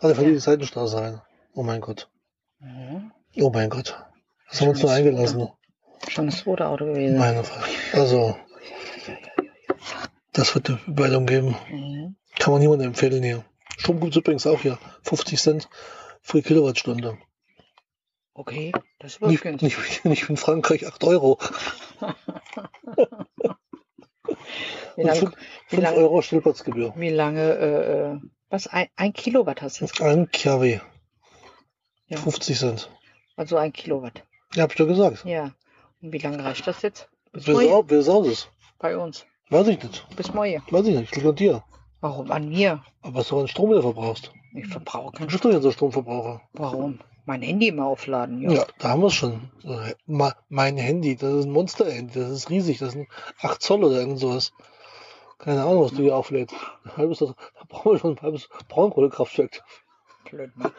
[0.00, 0.30] Also von Ja.
[0.30, 1.20] die Seitenstraße rein.
[1.54, 2.08] Oh mein Gott.
[2.60, 3.12] Mhm.
[3.38, 3.98] Oh mein Gott.
[4.48, 5.48] Was haben wir uns nur eingelassen?
[6.08, 7.18] Schon das rote Auto gewesen.
[7.18, 7.66] Meine Frage.
[7.92, 8.36] Also,
[10.34, 11.56] das wird eine Überleitung geben.
[11.70, 12.16] Mhm.
[12.38, 13.44] Kann man niemandem empfehlen hier.
[13.78, 14.78] Strom gibt es übrigens auch hier.
[15.04, 15.68] 50 Cent
[16.20, 17.16] für Kilowattstunde.
[18.34, 21.38] Okay, das war Nicht, nicht, nicht in Frankreich 8 Euro.
[24.96, 25.32] Wie lange, 5,
[25.70, 26.92] wie lange, Euro Stellplatzgebühr.
[26.96, 30.00] wie lange äh, was, ein, ein Kilowatt hast du jetzt?
[30.00, 30.80] Ein KW.
[32.06, 32.18] Ja.
[32.18, 32.90] 50 Cent.
[33.36, 34.22] Also ein Kilowatt.
[34.54, 35.24] Ja, hab ich doch gesagt.
[35.24, 35.54] Ja.
[36.00, 37.08] Und wie lange reicht das jetzt?
[37.32, 38.50] Bis wer saus ist?
[38.78, 39.26] bei uns.
[39.50, 40.06] Weiß ich nicht.
[40.16, 40.62] Bis morgen.
[40.70, 41.14] Weiß ich nicht.
[41.14, 41.64] Liegt an dir.
[42.00, 42.82] Warum an mir?
[43.02, 44.32] Aber was du an Strom wieder verbrauchst.
[44.54, 45.52] Ich verbrauche keinen bist Strom.
[45.52, 46.40] du ja so Stromverbraucher.
[46.52, 47.00] Warum?
[47.26, 48.42] Mein Handy mal aufladen.
[48.42, 48.66] Ja, Ja.
[48.78, 49.50] da haben wir es schon.
[50.06, 52.12] Ma- Mein Handy, das ist ein Monster-Handy.
[52.18, 52.78] Das ist riesig.
[52.78, 53.08] Das sind
[53.40, 54.52] 8 Zoll oder irgend sowas.
[55.38, 56.54] Keine Ahnung, was du hier auflädst.
[56.84, 57.34] Ein halbes, da
[57.68, 59.62] brauchen wir schon ein halbes Braunkohlekraftwerk.
[60.30, 60.72] Blöd, Mann.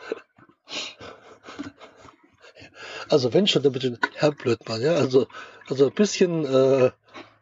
[3.09, 4.93] Also wenn schon, dann bitte Herr Blödmann, ja.
[4.93, 5.27] Also,
[5.69, 6.91] also ein bisschen äh,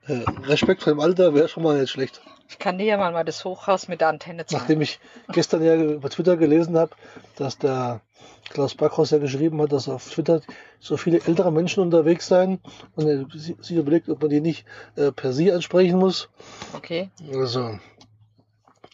[0.08, 2.22] äh, Respekt vor dem Alter wäre schon mal nicht schlecht.
[2.50, 4.62] Ich kann dir ja mal, mal das Hochhaus mit der Antenne zeigen.
[4.62, 5.00] Nachdem ich
[5.32, 6.92] gestern ja über Twitter gelesen habe,
[7.38, 8.02] dass der
[8.50, 10.42] Klaus Backhaus ja geschrieben hat, dass auf Twitter
[10.80, 12.60] so viele ältere Menschen unterwegs seien
[12.96, 16.30] und er si- sich überlegt, ob man die nicht äh, per Sie ansprechen muss.
[16.74, 17.10] Okay.
[17.34, 17.80] Also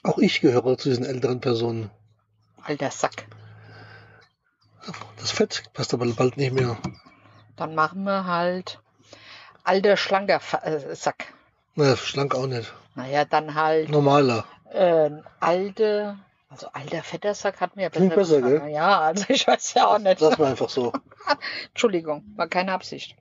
[0.04, 1.90] auch ich gehöre zu diesen älteren Personen.
[2.64, 3.26] Alter Sack.
[5.20, 6.78] Das Fett passt aber bald nicht mehr.
[7.58, 8.80] Dann machen wir halt
[9.64, 11.34] alter schlanker äh, Sack.
[11.76, 12.74] Naja, schlank auch nicht.
[12.96, 14.46] Naja, dann halt Normaler.
[14.72, 16.18] äh, alte,
[16.50, 18.62] also alter fetter Sack hat mir ja Klingt besser, gefallen.
[18.64, 18.72] gell?
[18.72, 20.20] Ja, also ich weiß ja auch nicht.
[20.20, 20.92] Lass mal einfach so.
[21.70, 23.16] Entschuldigung, war keine Absicht.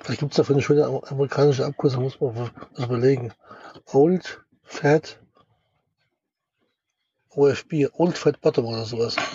[0.00, 2.50] Vielleicht gibt es dafür eine schöne am- amerikanische Abkürzung, muss man was
[2.84, 3.32] überlegen.
[3.92, 5.18] Old Fat
[7.30, 9.16] OFB, Old Fat Bottom oder sowas.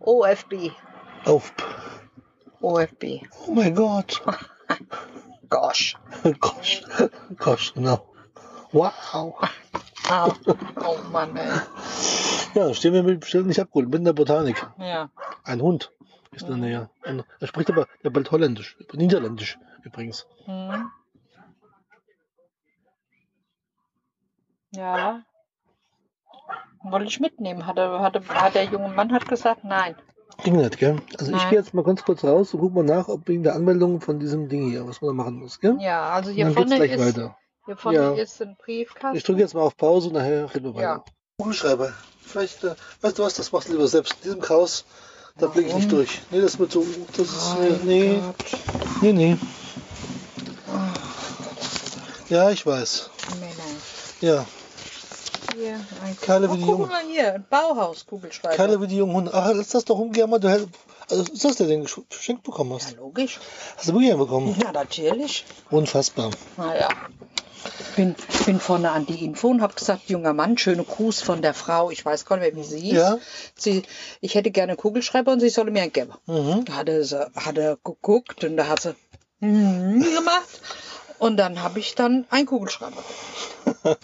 [0.00, 0.70] OFB.
[1.26, 1.52] Auf.
[2.60, 3.26] OFB.
[3.46, 4.22] Oh mein Gott.
[5.50, 5.96] Gosh.
[6.40, 6.82] Gosh.
[7.36, 8.06] Gosh, genau.
[8.72, 8.92] Wow.
[10.08, 10.32] Au.
[10.76, 11.60] Oh Mann, ey.
[12.54, 14.64] Ja, stehen wir mit bestimmt nicht abgeholt, in der Botanik.
[14.78, 15.10] Ja.
[15.44, 15.92] Ein Hund
[16.32, 16.90] ist in der Nähe.
[17.04, 20.26] Und er spricht aber, der bald Holländisch, Niederländisch übrigens.
[20.46, 20.90] Mhm.
[24.70, 25.22] Ja.
[26.82, 27.66] Wollte ich mitnehmen.
[27.66, 29.96] Hatte, hatte, hat der junge Mann hat gesagt, nein.
[30.44, 30.96] Ging nicht, gell?
[31.18, 31.50] Also ich Nein.
[31.50, 34.18] gehe jetzt mal ganz kurz raus und guck mal nach, ob wegen der Anmeldung von
[34.20, 35.76] diesem Ding hier, was man da machen muss, gell?
[35.80, 37.36] Ja, also hier vorne, gleich ist, weiter.
[37.64, 38.14] hier vorne Ja.
[38.14, 39.16] ist ein Briefkasten.
[39.16, 40.90] Ich drücke jetzt mal auf Pause und nachher reden wir Ja.
[40.96, 41.04] weiter.
[41.38, 41.92] Kugelschreiber.
[42.20, 44.14] Vielleicht, äh, weißt du was, das machst du lieber selbst.
[44.16, 44.84] In diesem Chaos,
[45.38, 46.20] da blicke ich nicht durch.
[46.30, 48.36] Nee, das wird so, das ist, Mein nee, Gott.
[49.02, 49.36] nee, nee.
[52.28, 53.10] Ja, ich weiß.
[53.40, 53.52] Männer.
[54.20, 54.46] Ja,
[55.56, 56.88] Hier, ein Keile oh, wie die guck Jungen.
[56.90, 58.54] mal hier, ein Bauhaus-Kugelschreiber.
[58.56, 59.30] Keile wie die jungen Hunde.
[59.32, 60.38] Ach, lass das doch umgehen, mal.
[60.38, 60.68] Du, hätt-
[61.08, 62.96] also, ist das der, den du geschenkt bekommen Ja, hast?
[62.96, 63.38] logisch.
[63.76, 64.54] Hast du einen bekommen?
[64.62, 65.44] Ja, natürlich.
[65.70, 66.30] Unfassbar.
[66.56, 66.88] Naja.
[67.96, 68.14] Bin,
[68.44, 71.90] bin vorne an die Info und habe gesagt, junger Mann, schöne Gruß von der Frau.
[71.90, 72.92] Ich weiß gar nicht mehr, wie sie hieß.
[72.92, 73.18] Ja.
[73.56, 73.82] Sie,
[74.20, 76.12] ich hätte gerne einen Kugelschreiber und sie solle mir einen geben.
[76.26, 76.64] Mhm.
[76.66, 78.94] Da hat er, hat er geguckt und da hat sie
[79.40, 80.60] mhm gemacht.
[81.18, 83.02] Und dann habe ich dann einen Kugelschreiber.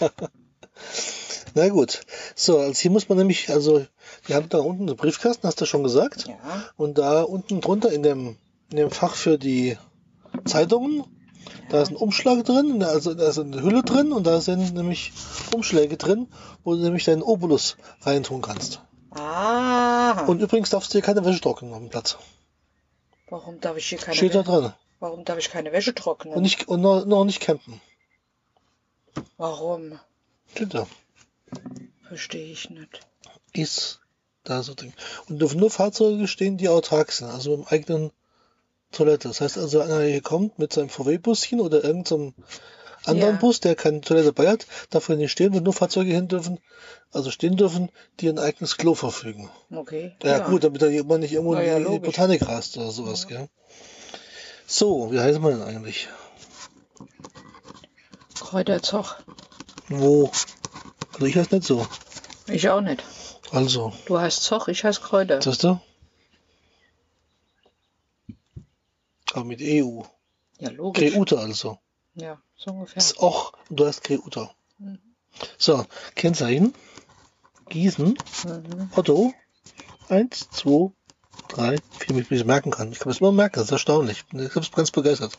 [1.55, 2.01] Na gut.
[2.35, 3.85] So, also hier muss man nämlich, also,
[4.27, 6.27] wir haben da unten einen Briefkasten, hast du schon gesagt.
[6.27, 6.35] Ja.
[6.77, 8.37] Und da unten drunter in dem,
[8.71, 9.77] in dem Fach für die
[10.45, 11.05] Zeitungen,
[11.69, 15.13] da ist ein Umschlag drin, also da ist eine Hülle drin und da sind nämlich
[15.55, 16.29] Umschläge drin,
[16.65, 18.81] wo du nämlich deinen Obolus reintun kannst.
[19.11, 20.25] Ah.
[20.27, 22.17] Und übrigens darfst du hier keine Wäsche trocknen auf dem Platz.
[23.29, 24.75] warum darf ich hier keine Steht da dran.
[25.01, 26.35] Warum darf ich keine Wäsche trocknen?
[26.35, 27.81] Und, nicht, und noch, noch nicht campen.
[29.37, 29.99] warum?
[30.55, 30.87] Steht da.
[32.07, 33.01] Verstehe ich nicht.
[33.53, 34.01] Ist
[34.45, 34.93] da so drin.
[35.29, 38.11] Und dürfen nur Fahrzeuge stehen, die autark sind, also im eigenen
[38.91, 39.29] Toilette.
[39.29, 42.35] Das heißt also, einer hier kommt mit seinem VW-Buschen oder irgendeinem
[43.05, 43.41] anderen Ja.
[43.41, 46.61] Bus, der keine Toilette dabei hat, darf er nicht stehen, wenn nur Fahrzeuge hin dürfen,
[47.13, 49.51] also stehen dürfen, die ein eigenes Klo verfügen.
[49.75, 50.15] Okay.
[50.23, 52.07] Ja, gut, damit da jemand nicht irgendwo Na ja, in die logisch.
[52.07, 53.49] Botanik rast oder sowas, gell?
[54.67, 56.09] So, wie heißt man denn eigentlich?
[58.39, 59.17] Kräuterzoch.
[59.89, 60.31] Wo?
[61.15, 61.87] Also ich heiße nicht so.
[62.47, 63.03] Ich auch nicht.
[63.51, 65.41] Also, Du heißt Zoch, ich heiße Kräuter.
[65.43, 65.79] siehst du?
[69.33, 70.03] Aber mit EU.
[70.59, 71.13] Ja, logisch.
[71.13, 71.79] Kreuter also.
[72.15, 73.03] Ja, so ungefähr.
[73.19, 74.55] Und du hast Kreuter.
[74.79, 74.99] Mhm.
[75.59, 76.75] So, Kennzeichen.
[77.69, 78.19] Gießen.
[78.45, 78.91] Mhm.
[78.95, 79.33] Otto.
[80.09, 80.91] Eins, zwei,
[81.49, 82.93] drei, vier, wie ich es merken kann.
[82.93, 84.19] Ich kann es immer merken, das ist erstaunlich.
[84.19, 85.39] Ich bin selbst ganz begeistert.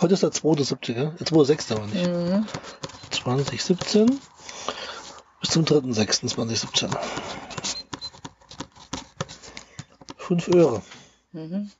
[0.00, 1.14] Heute ist der 2.7., gell?
[1.20, 1.72] Der 2.6.
[1.72, 2.06] aber nicht.
[2.06, 2.46] Mhm.
[3.10, 4.18] 2017
[5.40, 6.88] bis zum 3.6.2017.
[10.16, 10.82] 5 Euro.
[11.32, 11.70] Mhm.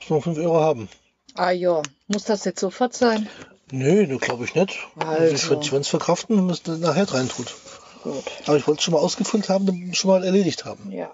[0.00, 0.88] Muss man 5 Euro haben.
[1.34, 3.28] Ah ja, muss das jetzt sofort sein?
[3.70, 4.78] Nö, nur glaube ich nicht.
[4.96, 5.34] Also.
[5.34, 7.54] Ich würde es verkraften, man es nachher rein tut.
[8.02, 8.24] Gut.
[8.46, 10.90] Aber ich wollte es schon mal ausgefüllt haben, schon mal erledigt haben.
[10.92, 11.10] Ja.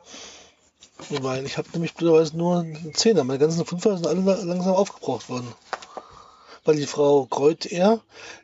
[1.09, 3.25] Weil ich habe nämlich blöderweise nur einen Zehner.
[3.25, 5.53] Meine ganzen Fünfer sind alle la- langsam aufgebraucht worden.
[6.65, 8.01] Weil die Frau Kreut eher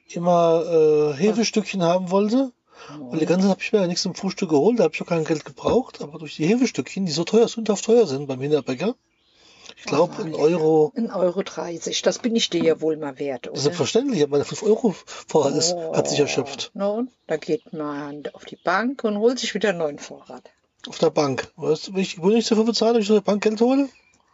[0.08, 2.52] immer äh, Hefestückchen haben wollte.
[2.98, 5.02] Und die ganze Zeit habe ich mir ja nichts zum Frühstück geholt, da habe ich
[5.02, 6.00] auch kein Geld gebraucht.
[6.00, 8.94] Aber durch die Hefestückchen, die so teuer, sündhaft teuer sind beim Hinterbäcker,
[9.76, 10.34] ich glaube, Ah, ein.
[10.34, 13.60] Euro, Ein Euro 30, das bin ich dir ja wohl mal wert, oder?
[13.60, 14.94] selbstverständlich, aber meine 5 Euro
[15.28, 16.70] Vorrat ist, hat sich erschöpft.
[16.74, 17.10] Und?
[17.26, 20.50] Da geht man auf die Bank und holt sich wieder einen neuen Vorrat.
[20.88, 21.52] Auf der Bank.
[21.56, 23.88] Weißt du, wenn ich ich dafür bezahle, wenn ich aus der Bank Geld hole?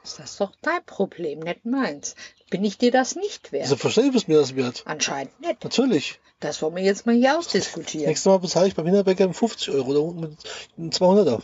[0.04, 2.14] Ist das doch dein Problem, nicht meins.
[2.50, 3.68] Bin ich dir das nicht wert?
[3.68, 4.82] Selbstverständlich ist mir das wert.
[4.84, 5.64] Anscheinend nicht.
[5.64, 6.20] Natürlich.
[6.40, 8.06] Das wollen wir jetzt mal hier ausdiskutieren.
[8.06, 10.36] Nächstes Mal bezahle ich beim Hinterbäcker 50 Euro, da unten mit
[10.76, 11.38] einem 200er.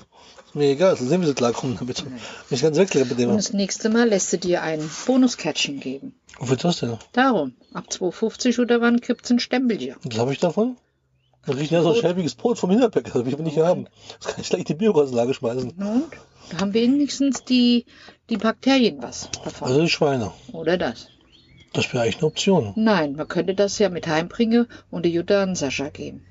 [0.46, 2.05] Ist mir egal, dann sehen wir, wie sie klarkommen damit.
[2.05, 2.12] Wenn
[2.51, 3.37] ich ganz wegklicke mit Und dem.
[3.37, 6.14] das nächste Mal lässt du dir ein Bonuskärtchen geben.
[6.38, 6.99] Wofür das denn?
[7.12, 9.96] Darum, ab 2,50 oder wann gibt's ein Stempelchen?
[10.03, 10.77] Was habe ich davon?
[11.46, 13.57] Dann kriege ich ja so ein schäbiges Brot vom Hinterbäcker, das will ich aber nicht
[13.59, 13.87] haben.
[14.18, 15.70] Das kann ich gleich in die Biogasanlage schmeißen.
[15.70, 16.05] Und?
[16.51, 17.87] Da haben wenigstens die,
[18.30, 19.68] die Bakterien was davon.
[19.68, 20.32] Also die Schweine.
[20.52, 21.08] Oder das?
[21.72, 22.72] Das wäre eigentlich eine Option.
[22.76, 26.24] Nein, man könnte das ja mit heimbringen und die Jutta an Sascha geben.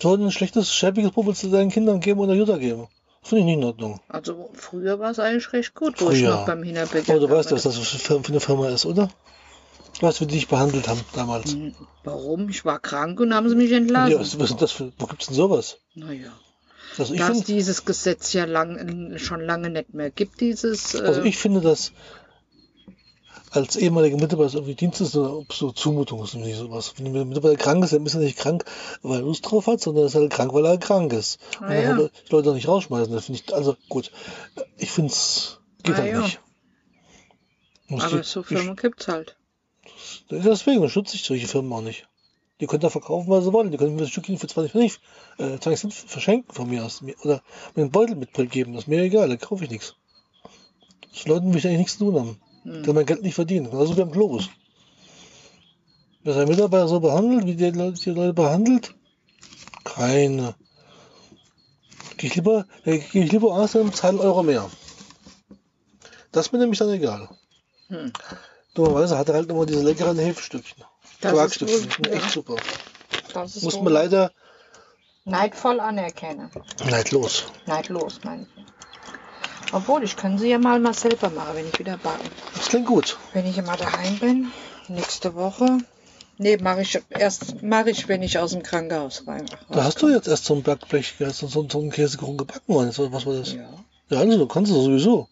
[0.00, 2.88] Soll ein schlechtes, schäbiges willst du deinen Kindern geben oder Jutta geben?
[3.22, 4.00] Finde ich nicht in Ordnung.
[4.08, 6.30] Also früher war es eigentlich recht gut, wo ich Früher.
[6.30, 9.08] noch beim Hinterbäcker Aber du weißt, was das für eine Firma ist, oder?
[9.98, 11.52] Du weißt, wie die dich behandelt haben damals.
[11.54, 11.72] habe.
[12.04, 12.48] Warum?
[12.50, 14.20] Ich war krank und haben sie mich Ja, entlassen.
[14.20, 15.78] was, was ist das für, wo gibt's denn sowas?
[15.94, 16.28] Naja.
[16.98, 20.94] Also ich, Dass find, dieses Gesetz ja lang, schon lange nicht mehr gibt, dieses.
[20.94, 21.92] Äh, also ich finde das
[23.50, 26.94] als ehemaliger Mitarbeiter irgendwie Dienst ist so, so Zumutung ist nicht sowas.
[26.98, 28.64] Wenn der Mitarbeiter krank ist, dann ist er nicht krank,
[29.02, 31.38] weil er Lust drauf hat, sondern er ist halt krank, weil er krank ist.
[31.60, 31.96] Und Ah, dann ja.
[31.96, 33.12] halt die Leute auch nicht rausschmeißen.
[33.14, 34.10] Das finde ich, also gut.
[34.78, 36.20] Ich finde es geht Ah, halt ja.
[36.22, 36.40] nicht.
[37.88, 39.36] Muss aber die- so Firmen gibt's halt.
[39.84, 42.08] ich, deswegen schütze ich solche Firmen auch nicht.
[42.60, 43.70] Die könnt ihr verkaufen, was sie wollen.
[43.70, 45.00] Die können mir das Stückchen für 20 Pfennig,
[45.38, 47.02] äh, 20 Cent verschenken von mir aus.
[47.22, 47.42] Oder
[47.74, 48.72] mir einen Beutel mitgeben.
[48.72, 49.94] Das ist mir egal, da kaufe ich nichts.
[51.12, 52.40] Das Leuten will ich eigentlich nichts zu tun haben.
[52.62, 52.82] Hm.
[52.82, 53.70] Die mein Geld nicht verdienen.
[53.70, 54.48] Genauso wie am Globus.
[56.22, 58.94] Wer seine Mitarbeiter so behandelt, wie die Leute, die Leute behandelt,
[59.84, 60.54] keine.
[62.16, 64.68] Gehe ich lieber, äh, gehe ich lieber aus und zahle Euro mehr.
[66.32, 67.28] Das ist mir nämlich dann egal.
[67.88, 68.12] Hm.
[68.74, 70.84] Dummerweise hat er halt immer diese leckeren Hefestückchen.
[71.20, 71.88] Das Quarkstückchen.
[71.88, 72.28] ist Echt ja.
[72.30, 72.56] super.
[73.32, 74.30] Das ist Muss man leider
[75.24, 76.50] neidvoll anerkennen.
[76.88, 77.44] neidlos.
[77.66, 78.64] Neidlos, meine ich.
[79.72, 82.28] Obwohl, ich kann sie ja mal mal selber machen, wenn ich wieder backen.
[82.54, 83.16] Das klingt gut.
[83.32, 84.52] Wenn ich immer daheim bin,
[84.88, 85.78] nächste Woche.
[86.38, 89.46] Nee, mache ich erst mache ich, wenn ich aus dem Krankenhaus rein.
[89.70, 92.92] Da hast du jetzt erst so ein Backblech, so, so, so einen Käsekuchen gebacken.
[92.92, 93.54] So, Was war das?
[93.54, 93.68] Ja.
[94.10, 95.28] Ja, also du kannst es sowieso.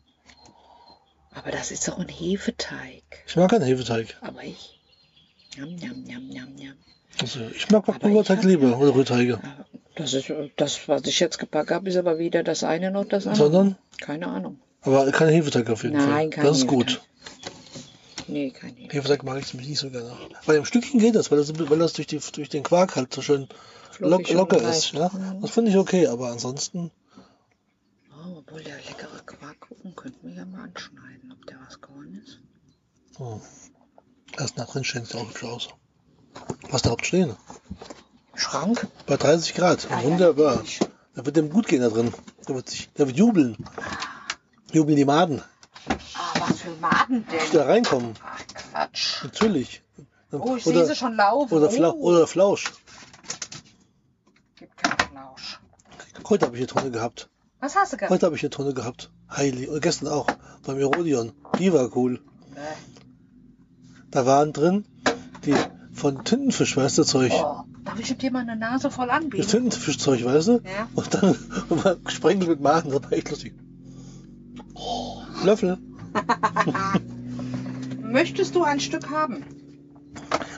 [1.34, 3.02] Aber das ist doch ein Hefeteig.
[3.26, 4.16] Ich mag keinen Hefeteig.
[4.20, 4.80] Aber ich.
[7.20, 9.40] Also, ich mag hab lieber oder Rührteige.
[9.94, 13.26] Das ist das, was ich jetzt gepackt habe, ist aber weder das eine noch das
[13.26, 13.44] andere.
[13.44, 13.76] Sondern?
[14.00, 14.58] Keine Ahnung.
[14.82, 16.08] Aber kein Hefeteig auf jeden Fall.
[16.08, 17.00] Nein, kein Das ist gut.
[18.26, 18.94] Nee, kein Hefeteig.
[18.94, 20.16] Hefeteig mag ich nämlich nicht so gerne.
[20.46, 23.14] Bei dem Stückchen geht das, weil das, weil das durch, die, durch den Quark halt
[23.14, 23.48] so schön
[24.00, 24.92] lock, locker ist.
[24.92, 25.10] Ja?
[25.10, 25.40] Mhm.
[25.42, 26.90] Das finde ich okay, aber ansonsten,
[28.10, 32.40] Oh, obwohl der leckere Quarkkuchen könnten wir ja mal anschneiden, ob der was geworden ist.
[33.18, 33.40] hm.
[34.38, 35.68] Erst nach drin stehen sieht auch hübsch aus.
[36.70, 37.36] Was da überhaupt stehen?
[38.34, 38.86] Schrank?
[39.06, 39.86] Bei 30 Grad.
[39.90, 40.56] Ah, ja, Wunderbar.
[40.56, 40.80] natürlich.
[41.14, 42.12] Da wird dem gut gehen da drin.
[42.46, 43.56] Da wird, sich, da wird jubeln.
[44.72, 45.42] Jubeln die Maden,
[46.14, 47.52] Ah, was für Maden die denn?
[47.52, 48.14] da reinkommen.
[48.24, 48.40] Ach,
[48.72, 49.22] Quatsch.
[49.22, 49.82] Natürlich.
[50.32, 51.54] Oh, ich oder, sehe sie schon laufen.
[51.54, 52.72] Oder, Fla oh, oder Flausch.
[54.56, 55.60] Gibt keinen Flausch.
[56.28, 57.28] Heute habe ich eine Tonne gehabt.
[57.60, 58.10] Was hast du gehabt?
[58.12, 59.10] Heute habe ich eine Tonne gehabt.
[59.30, 59.68] Heilig.
[59.68, 60.26] Und gestern auch.
[60.66, 61.32] Beim Erodion.
[61.60, 62.20] Die war cool.
[62.54, 62.60] Nee.
[64.14, 64.84] Da waren drin
[65.44, 65.56] die
[65.92, 67.32] von Tintenfisch, weißt du, Zeug.
[67.34, 69.48] Oh, darf ich dir mal eine Nase voll Das anbieten?
[69.48, 70.52] Tintenfischzeug, weißt du?
[70.52, 70.88] Ja.
[70.94, 71.36] Und dann
[71.68, 72.92] war gesprenkelt mit Maden.
[72.92, 73.54] Das war echt lustig.
[74.74, 75.78] Oh, Löffel.
[78.02, 79.44] Möchtest du ein Stück haben?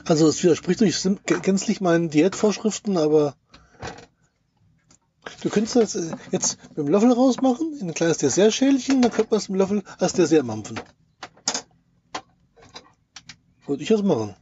[0.05, 3.35] Also es widerspricht durch gänzlich meinen Diätvorschriften, aber
[5.41, 9.31] du könntest das äh, jetzt mit dem Löffel rausmachen, in ein kleines Dessertschälchen, dann könnte
[9.31, 10.79] man es mit dem Löffel als Dessert mampfen.
[13.67, 14.35] Würde ich das machen.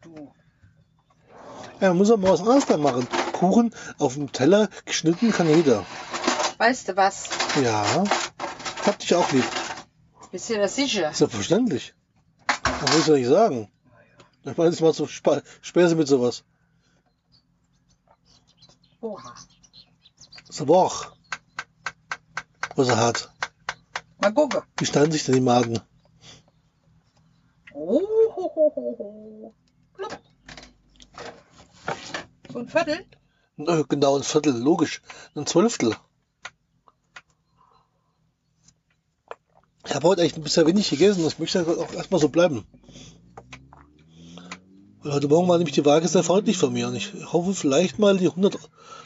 [0.00, 0.32] Du.
[1.80, 3.06] Ja, man muss aber was anderes da machen.
[3.32, 5.84] Kuchen auf dem Teller geschnitten kann jeder.
[6.56, 7.28] Weißt du was?
[7.62, 9.44] Ja, ich hab dich auch lieb.
[10.32, 11.12] Bist du da sicher?
[11.12, 11.94] Selbstverständlich.
[12.46, 13.70] Das muss ich nicht sagen.
[14.44, 16.42] Ich meine, ich mal so Spa Späße mit sowas.
[19.00, 19.34] Oha.
[20.48, 21.12] So Woch.
[22.76, 23.30] Was hart.
[24.20, 24.62] Mal gucken.
[24.78, 25.80] Wie schneiden sich denn die Maden?
[28.74, 29.52] So
[32.58, 33.06] ein Viertel?
[33.56, 35.00] Genau ein Viertel, logisch.
[35.36, 35.96] Ein Zwölftel.
[39.86, 41.22] Ich habe heute echt bisher wenig gegessen.
[41.22, 42.66] Das möchte auch erstmal so bleiben.
[45.02, 46.88] Weil heute Morgen war nämlich die Waage sehr freundlich von mir.
[46.88, 48.58] Und ich hoffe vielleicht mal die 100,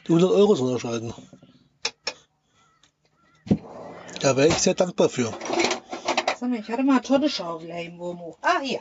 [0.07, 1.13] die 100 Euro zu unterscheiden.
[4.21, 5.33] Da wäre ich sehr dankbar für.
[6.41, 8.39] Sag mal, ich hatte mal eine Tonnenschaufel irgendwo.
[8.41, 8.81] Ah, hier.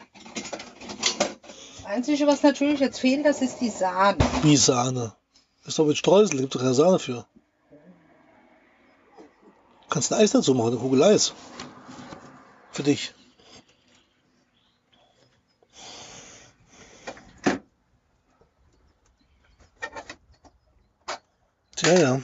[1.87, 4.17] Das Einzige, was natürlich jetzt fehlt, das ist die Sahne.
[4.41, 5.15] Wie Sahne.
[5.65, 7.25] Ist doch mit Streusel, gibt doch keine Sahne für.
[9.83, 11.31] Du kannst ein Eis dazu machen, eine Kugel Eis.
[12.73, 13.13] Für dich.
[21.77, 22.21] Tja, ja.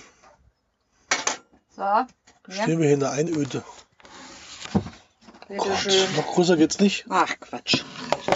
[1.74, 2.08] So, ja,
[2.50, 3.64] Stehen wir hier in der Einöde.
[5.48, 6.16] bitteschön.
[6.18, 7.06] Noch größer geht's nicht.
[7.08, 7.82] Ach, Quatsch.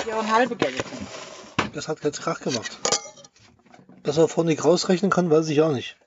[0.08, 0.86] Ich auch ein halbe Geld.
[1.74, 2.80] Das hat jetzt Krach gemacht.
[4.04, 5.98] Dass er vorne nicht rausrechnen kann, weiß ich auch nicht.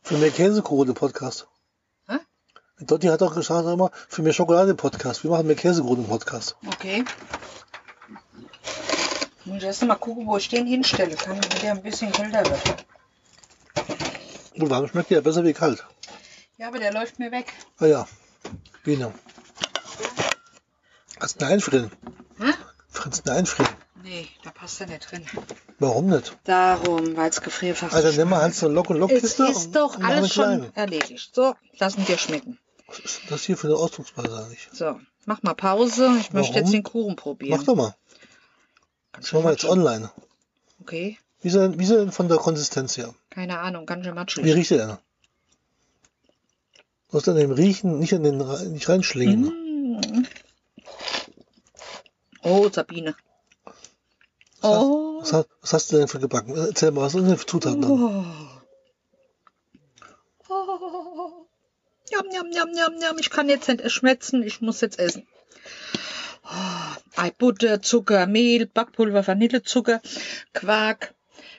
[0.00, 1.48] Für mehr Käsekuchen Podcast.
[2.06, 2.18] Hä?
[2.78, 5.24] Dotti hat auch gesagt immer, für mehr Schokolade Podcast.
[5.24, 6.54] Wir machen mehr Käsekuchen Podcast.
[6.64, 7.04] Okay.
[9.46, 11.16] Muss ich erst mal gucken, wo ich den hinstelle.
[11.16, 12.86] Kann, wenn der ein bisschen kälter wird.
[14.56, 15.84] Gut, warm schmeckt ja besser wie kalt.
[16.58, 17.52] Ja, aber der läuft mir weg.
[17.78, 18.08] Ah ja,
[18.84, 19.12] Biene.
[21.20, 21.90] Kannst du ihn einfrieren?
[22.40, 22.52] Hä?
[22.92, 23.72] Kannst du ihn einfrieren?
[24.02, 25.24] Nee, da passt er nicht drin.
[25.78, 26.36] Warum nicht?
[26.44, 28.16] Darum, weil es gefrierfach Also ist.
[28.16, 31.30] nimm mal halt so Lock- und Es Lockkiste ist doch alles schon erledigt.
[31.34, 32.58] So, lassen dir schmecken.
[32.88, 34.68] Was ist das hier für eine Ausdrucksweise eigentlich?
[34.72, 36.06] So, mach mal Pause.
[36.20, 36.64] Ich möchte Warum?
[36.64, 37.56] jetzt den Kuchen probieren.
[37.58, 37.94] Mach doch mal.
[39.12, 40.10] Ganz machen wir jetzt online.
[40.80, 43.14] Okay, Wie ist er denn, wie ist er denn von der Konsistenz her?
[43.28, 44.44] keine Ahnung, ganz schön Wie matschig.
[44.54, 44.96] riecht er denn?
[47.10, 48.38] Du musst an dem Riechen nicht, an den,
[48.72, 49.42] nicht reinschlingen.
[49.44, 50.26] Mm.
[52.42, 53.14] Oh, Sabine.
[54.62, 55.20] Oh.
[55.20, 56.56] Was, hast- was hast du denn für gebacken?
[56.56, 57.84] Erzähl mal, was sind denn für Zutaten?
[57.84, 58.24] Oh.
[60.48, 61.46] Oh.
[62.10, 63.18] Jam, jam, jam, jam, jam.
[63.18, 65.26] Ich kann jetzt nicht schmetzen, ich muss jetzt essen.
[66.44, 66.96] Oh.
[67.16, 70.00] Ei, Butter, Zucker, Mehl, Backpulver, Vanillezucker,
[70.52, 71.14] Quark.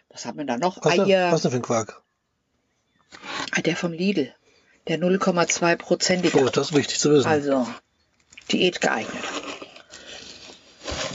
[0.10, 0.84] Was haben wir da noch?
[0.84, 1.32] Was, Eier.
[1.32, 2.02] was denn für ein Quark?
[3.56, 4.34] Ah, der vom Lidl.
[4.88, 6.38] Der 0,2-prozentige.
[6.42, 7.28] Oh, das ist wichtig zu wissen.
[7.28, 7.68] Also,
[8.52, 9.24] Diät geeignet.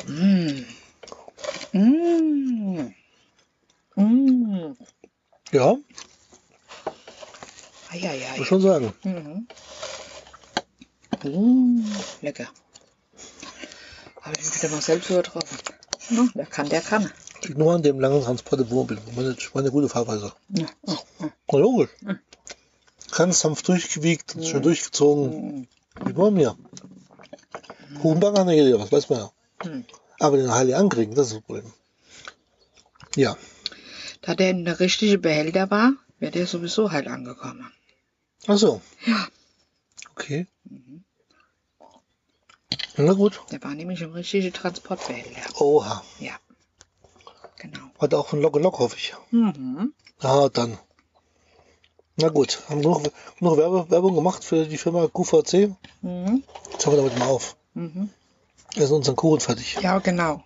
[0.06, 0.64] Mm.
[1.72, 2.94] Mm.
[3.96, 4.76] Mm.
[5.52, 5.76] ja,
[7.90, 8.38] Eieiei.
[8.38, 8.92] muss schon sagen.
[9.02, 9.46] Mhm.
[11.24, 11.84] Mm.
[12.22, 12.46] Lecker.
[14.20, 15.58] Habe ich mich wieder mal selbst übertroffen.
[16.10, 17.10] No, wer kann, der kann.
[17.42, 18.98] Liegt nur an dem langen Transport im Wohnmobil.
[19.14, 20.32] Meine, meine gute Fahrweise.
[20.50, 20.66] Ja.
[20.82, 21.28] Oh, oh.
[21.52, 21.90] Na logisch.
[23.12, 25.60] Ganz sanft durchgewiegt und schön durchgezogen.
[25.60, 25.68] Mm.
[26.04, 26.56] Wie bei mir.
[28.02, 29.30] Hurenbacken an der Idee, was weiß man ja.
[30.20, 31.72] Aber den Heilig ankriegen, das ist das Problem.
[33.16, 33.36] Ja,
[34.22, 37.70] Da der in der richtige Behälter war, wäre der sowieso heil angekommen.
[38.46, 38.80] ach so.
[39.06, 39.28] Ja.
[40.14, 40.46] Okay.
[42.98, 43.40] Na gut.
[43.50, 45.60] Der war nämlich im richtigen Transportbehälter.
[45.60, 46.02] Oha.
[46.18, 46.32] Ja.
[47.58, 47.90] Genau.
[47.98, 49.14] Hat auch von Lock Lock, hoffe ich.
[49.30, 49.92] Mhm.
[50.20, 50.78] Ah, dann.
[52.16, 52.62] Na gut.
[52.68, 53.02] Haben wir noch,
[53.40, 55.74] noch Werbe, Werbung gemacht für die Firma QVC?
[56.00, 56.42] Mhm.
[56.72, 57.56] Jetzt hören wir damit mal auf.
[57.74, 58.10] Mhm.
[58.76, 59.78] Er ist unseren Kuchen fertig.
[59.82, 60.42] Ja, genau.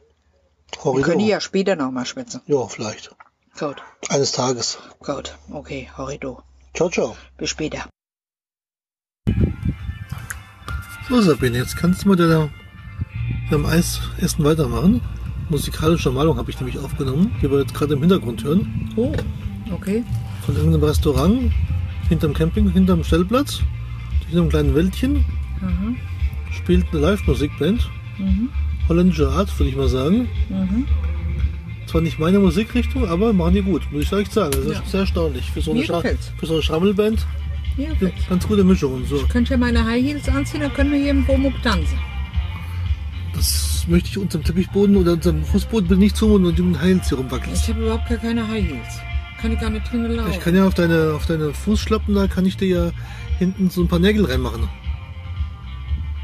[0.72, 1.06] Wir Horrido.
[1.08, 2.40] können ja später nochmal schwitzen.
[2.46, 3.10] Ja, vielleicht.
[3.58, 3.76] Gut,
[4.08, 4.78] Eines Tages.
[5.00, 5.36] gut.
[5.50, 6.42] Okay, Horrido.
[6.74, 7.16] Ciao, ciao.
[7.36, 7.86] Bis später.
[11.08, 12.50] So, Sabine, jetzt kannst du mit der,
[13.50, 15.00] beim Eisessen weitermachen.
[15.48, 18.92] Musikalische Malung habe ich nämlich aufgenommen, die wir jetzt gerade im Hintergrund hören.
[18.96, 19.12] Oh,
[19.72, 20.04] okay.
[20.46, 21.52] Von irgendeinem Restaurant,
[22.08, 23.60] hinterm Camping, hinterm Stellplatz,
[24.30, 25.24] in einem kleinen Wäldchen,
[25.60, 25.96] Mhm.
[26.52, 27.90] spielt eine Live-Musikband.
[28.88, 30.28] Holländische Art, würde ich mal sagen.
[30.48, 30.86] Mhm.
[31.86, 34.52] Zwar nicht meine Musikrichtung, aber machen die gut, muss ich echt sagen.
[34.52, 34.82] Das ist Ja.
[34.86, 35.50] sehr erstaunlich.
[35.50, 37.26] Für so eine, Schra für so eine Schrammelband,
[37.76, 37.88] Ja,
[38.28, 39.24] ganz gute Mischung und so.
[39.28, 41.98] Könnt ihr meine High Heels anziehen, dann können wir hier im Wohnmobil tanzen.
[43.34, 47.54] Das möchte ich unserem Teppichboden oder unserem Fußboden nicht zumuten und mit Heils hier rumwackeln.
[47.54, 49.00] Ich habe überhaupt gar keine High Heels.
[49.40, 50.30] Kann ich gar nicht drinnen laufen.
[50.32, 52.90] Ich kann ja auf deine, auf deine Fußschlappen, da kann ich dir ja
[53.38, 54.68] hinten so ein paar Nägel reinmachen.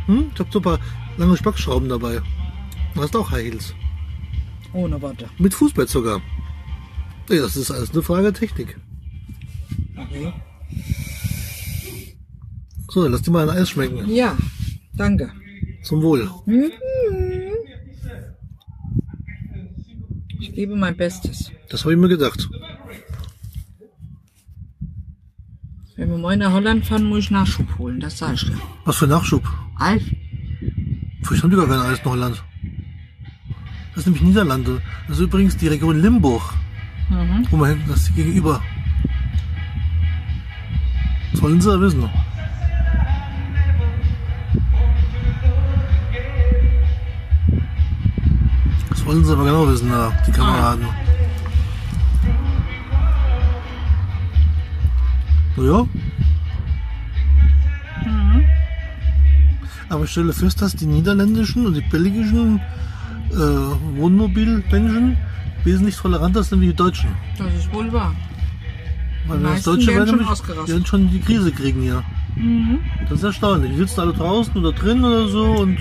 [0.06, 0.26] Hm?
[0.34, 0.78] Ich hab so ein paar
[1.16, 2.20] lange Spackschrauben dabei.
[2.94, 3.74] Du hast auch High Heels.
[4.72, 5.28] Ohne Worte.
[5.38, 6.20] Mit Fußbett sogar.
[7.28, 8.78] Ja, das ist alles eine Frage der Technik.
[9.96, 10.32] Okay.
[12.88, 14.08] So, dann lass dir mal ein Eis schmecken.
[14.08, 14.36] Ja,
[14.94, 15.32] danke.
[15.82, 16.30] Zum Wohl.
[16.46, 16.70] Mhm.
[20.40, 21.50] Ich gebe mein Bestes.
[21.68, 22.48] Das habe ich mir gedacht.
[25.96, 28.00] Wenn wir morgen nach Holland fahren, muss ich Nachschub holen.
[28.00, 28.58] Das sag ich dir.
[28.84, 29.42] Was für Nachschub?
[29.76, 30.02] Alf?
[31.30, 32.42] Haben die gar kein Eis in Holland.
[33.90, 34.80] Das ist nämlich Niederlande.
[35.08, 36.42] Das ist übrigens die Region Limburg.
[37.08, 37.46] Mhm.
[37.50, 38.62] Wo man hinten, das ist gegenüber.
[41.32, 42.08] Das wollen sie ja wissen.
[48.90, 50.86] Das wollen sie aber genau wissen, ja, die Kameraden.
[55.58, 55.86] Ja.
[59.88, 62.60] Aber ich stelle fest, dass die niederländischen und die belgischen
[63.30, 63.36] äh,
[63.96, 65.16] Wohnmobilmenschen
[65.64, 67.08] wesentlich toleranter sind wie die Deutschen.
[67.38, 68.14] Das ist wohl wahr.
[69.26, 72.02] Weil als meisten Deutsche werden schon nämlich- werden schon die Krise kriegen hier.
[72.36, 72.78] Mhm.
[73.08, 73.72] Das ist erstaunlich.
[73.72, 75.78] Die sitzen alle draußen oder drin oder so und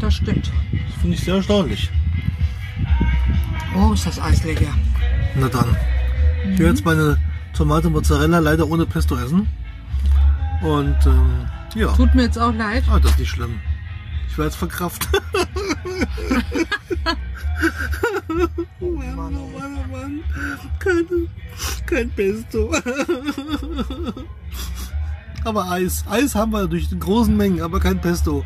[0.00, 0.50] Das stimmt.
[0.72, 1.90] das finde ich sehr erstaunlich.
[3.76, 4.66] Oh, ist das Eis lecker.
[5.38, 5.76] Na dann.
[6.44, 7.18] Ich werde jetzt meine
[7.54, 9.46] Tomate Mozzarella leider ohne Pesto essen.
[10.62, 11.30] Und ähm,
[11.74, 12.84] ja, Tut mir jetzt auch leid.
[12.90, 13.60] ah, das ist nicht schlimm.
[14.28, 15.08] Ich werde es verkraften.
[18.30, 18.48] Mann,
[19.16, 20.20] Mann, oh Mann, oh Mann.
[20.78, 21.06] Kein,
[21.86, 22.72] kein Pesto.
[25.44, 26.04] aber Eis.
[26.08, 28.44] Eis haben wir durch die großen Mengen, aber kein Pesto.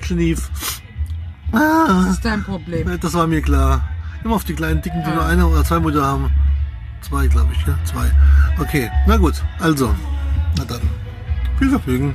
[0.00, 0.50] Schnief.
[1.52, 2.04] Ah.
[2.06, 2.98] Das ist dein Problem.
[3.00, 3.88] Das war mir klar.
[4.24, 5.14] Immer auf die kleinen Dicken, die Ja.
[5.16, 6.30] nur eine oder zwei Mutter haben.
[7.00, 7.76] Zwei, glaube ich, ja?
[7.84, 8.10] Zwei.
[8.58, 9.34] Okay, na gut.
[9.58, 9.94] Also,
[10.56, 10.80] na dann.
[11.58, 12.14] Viel Vergnügen.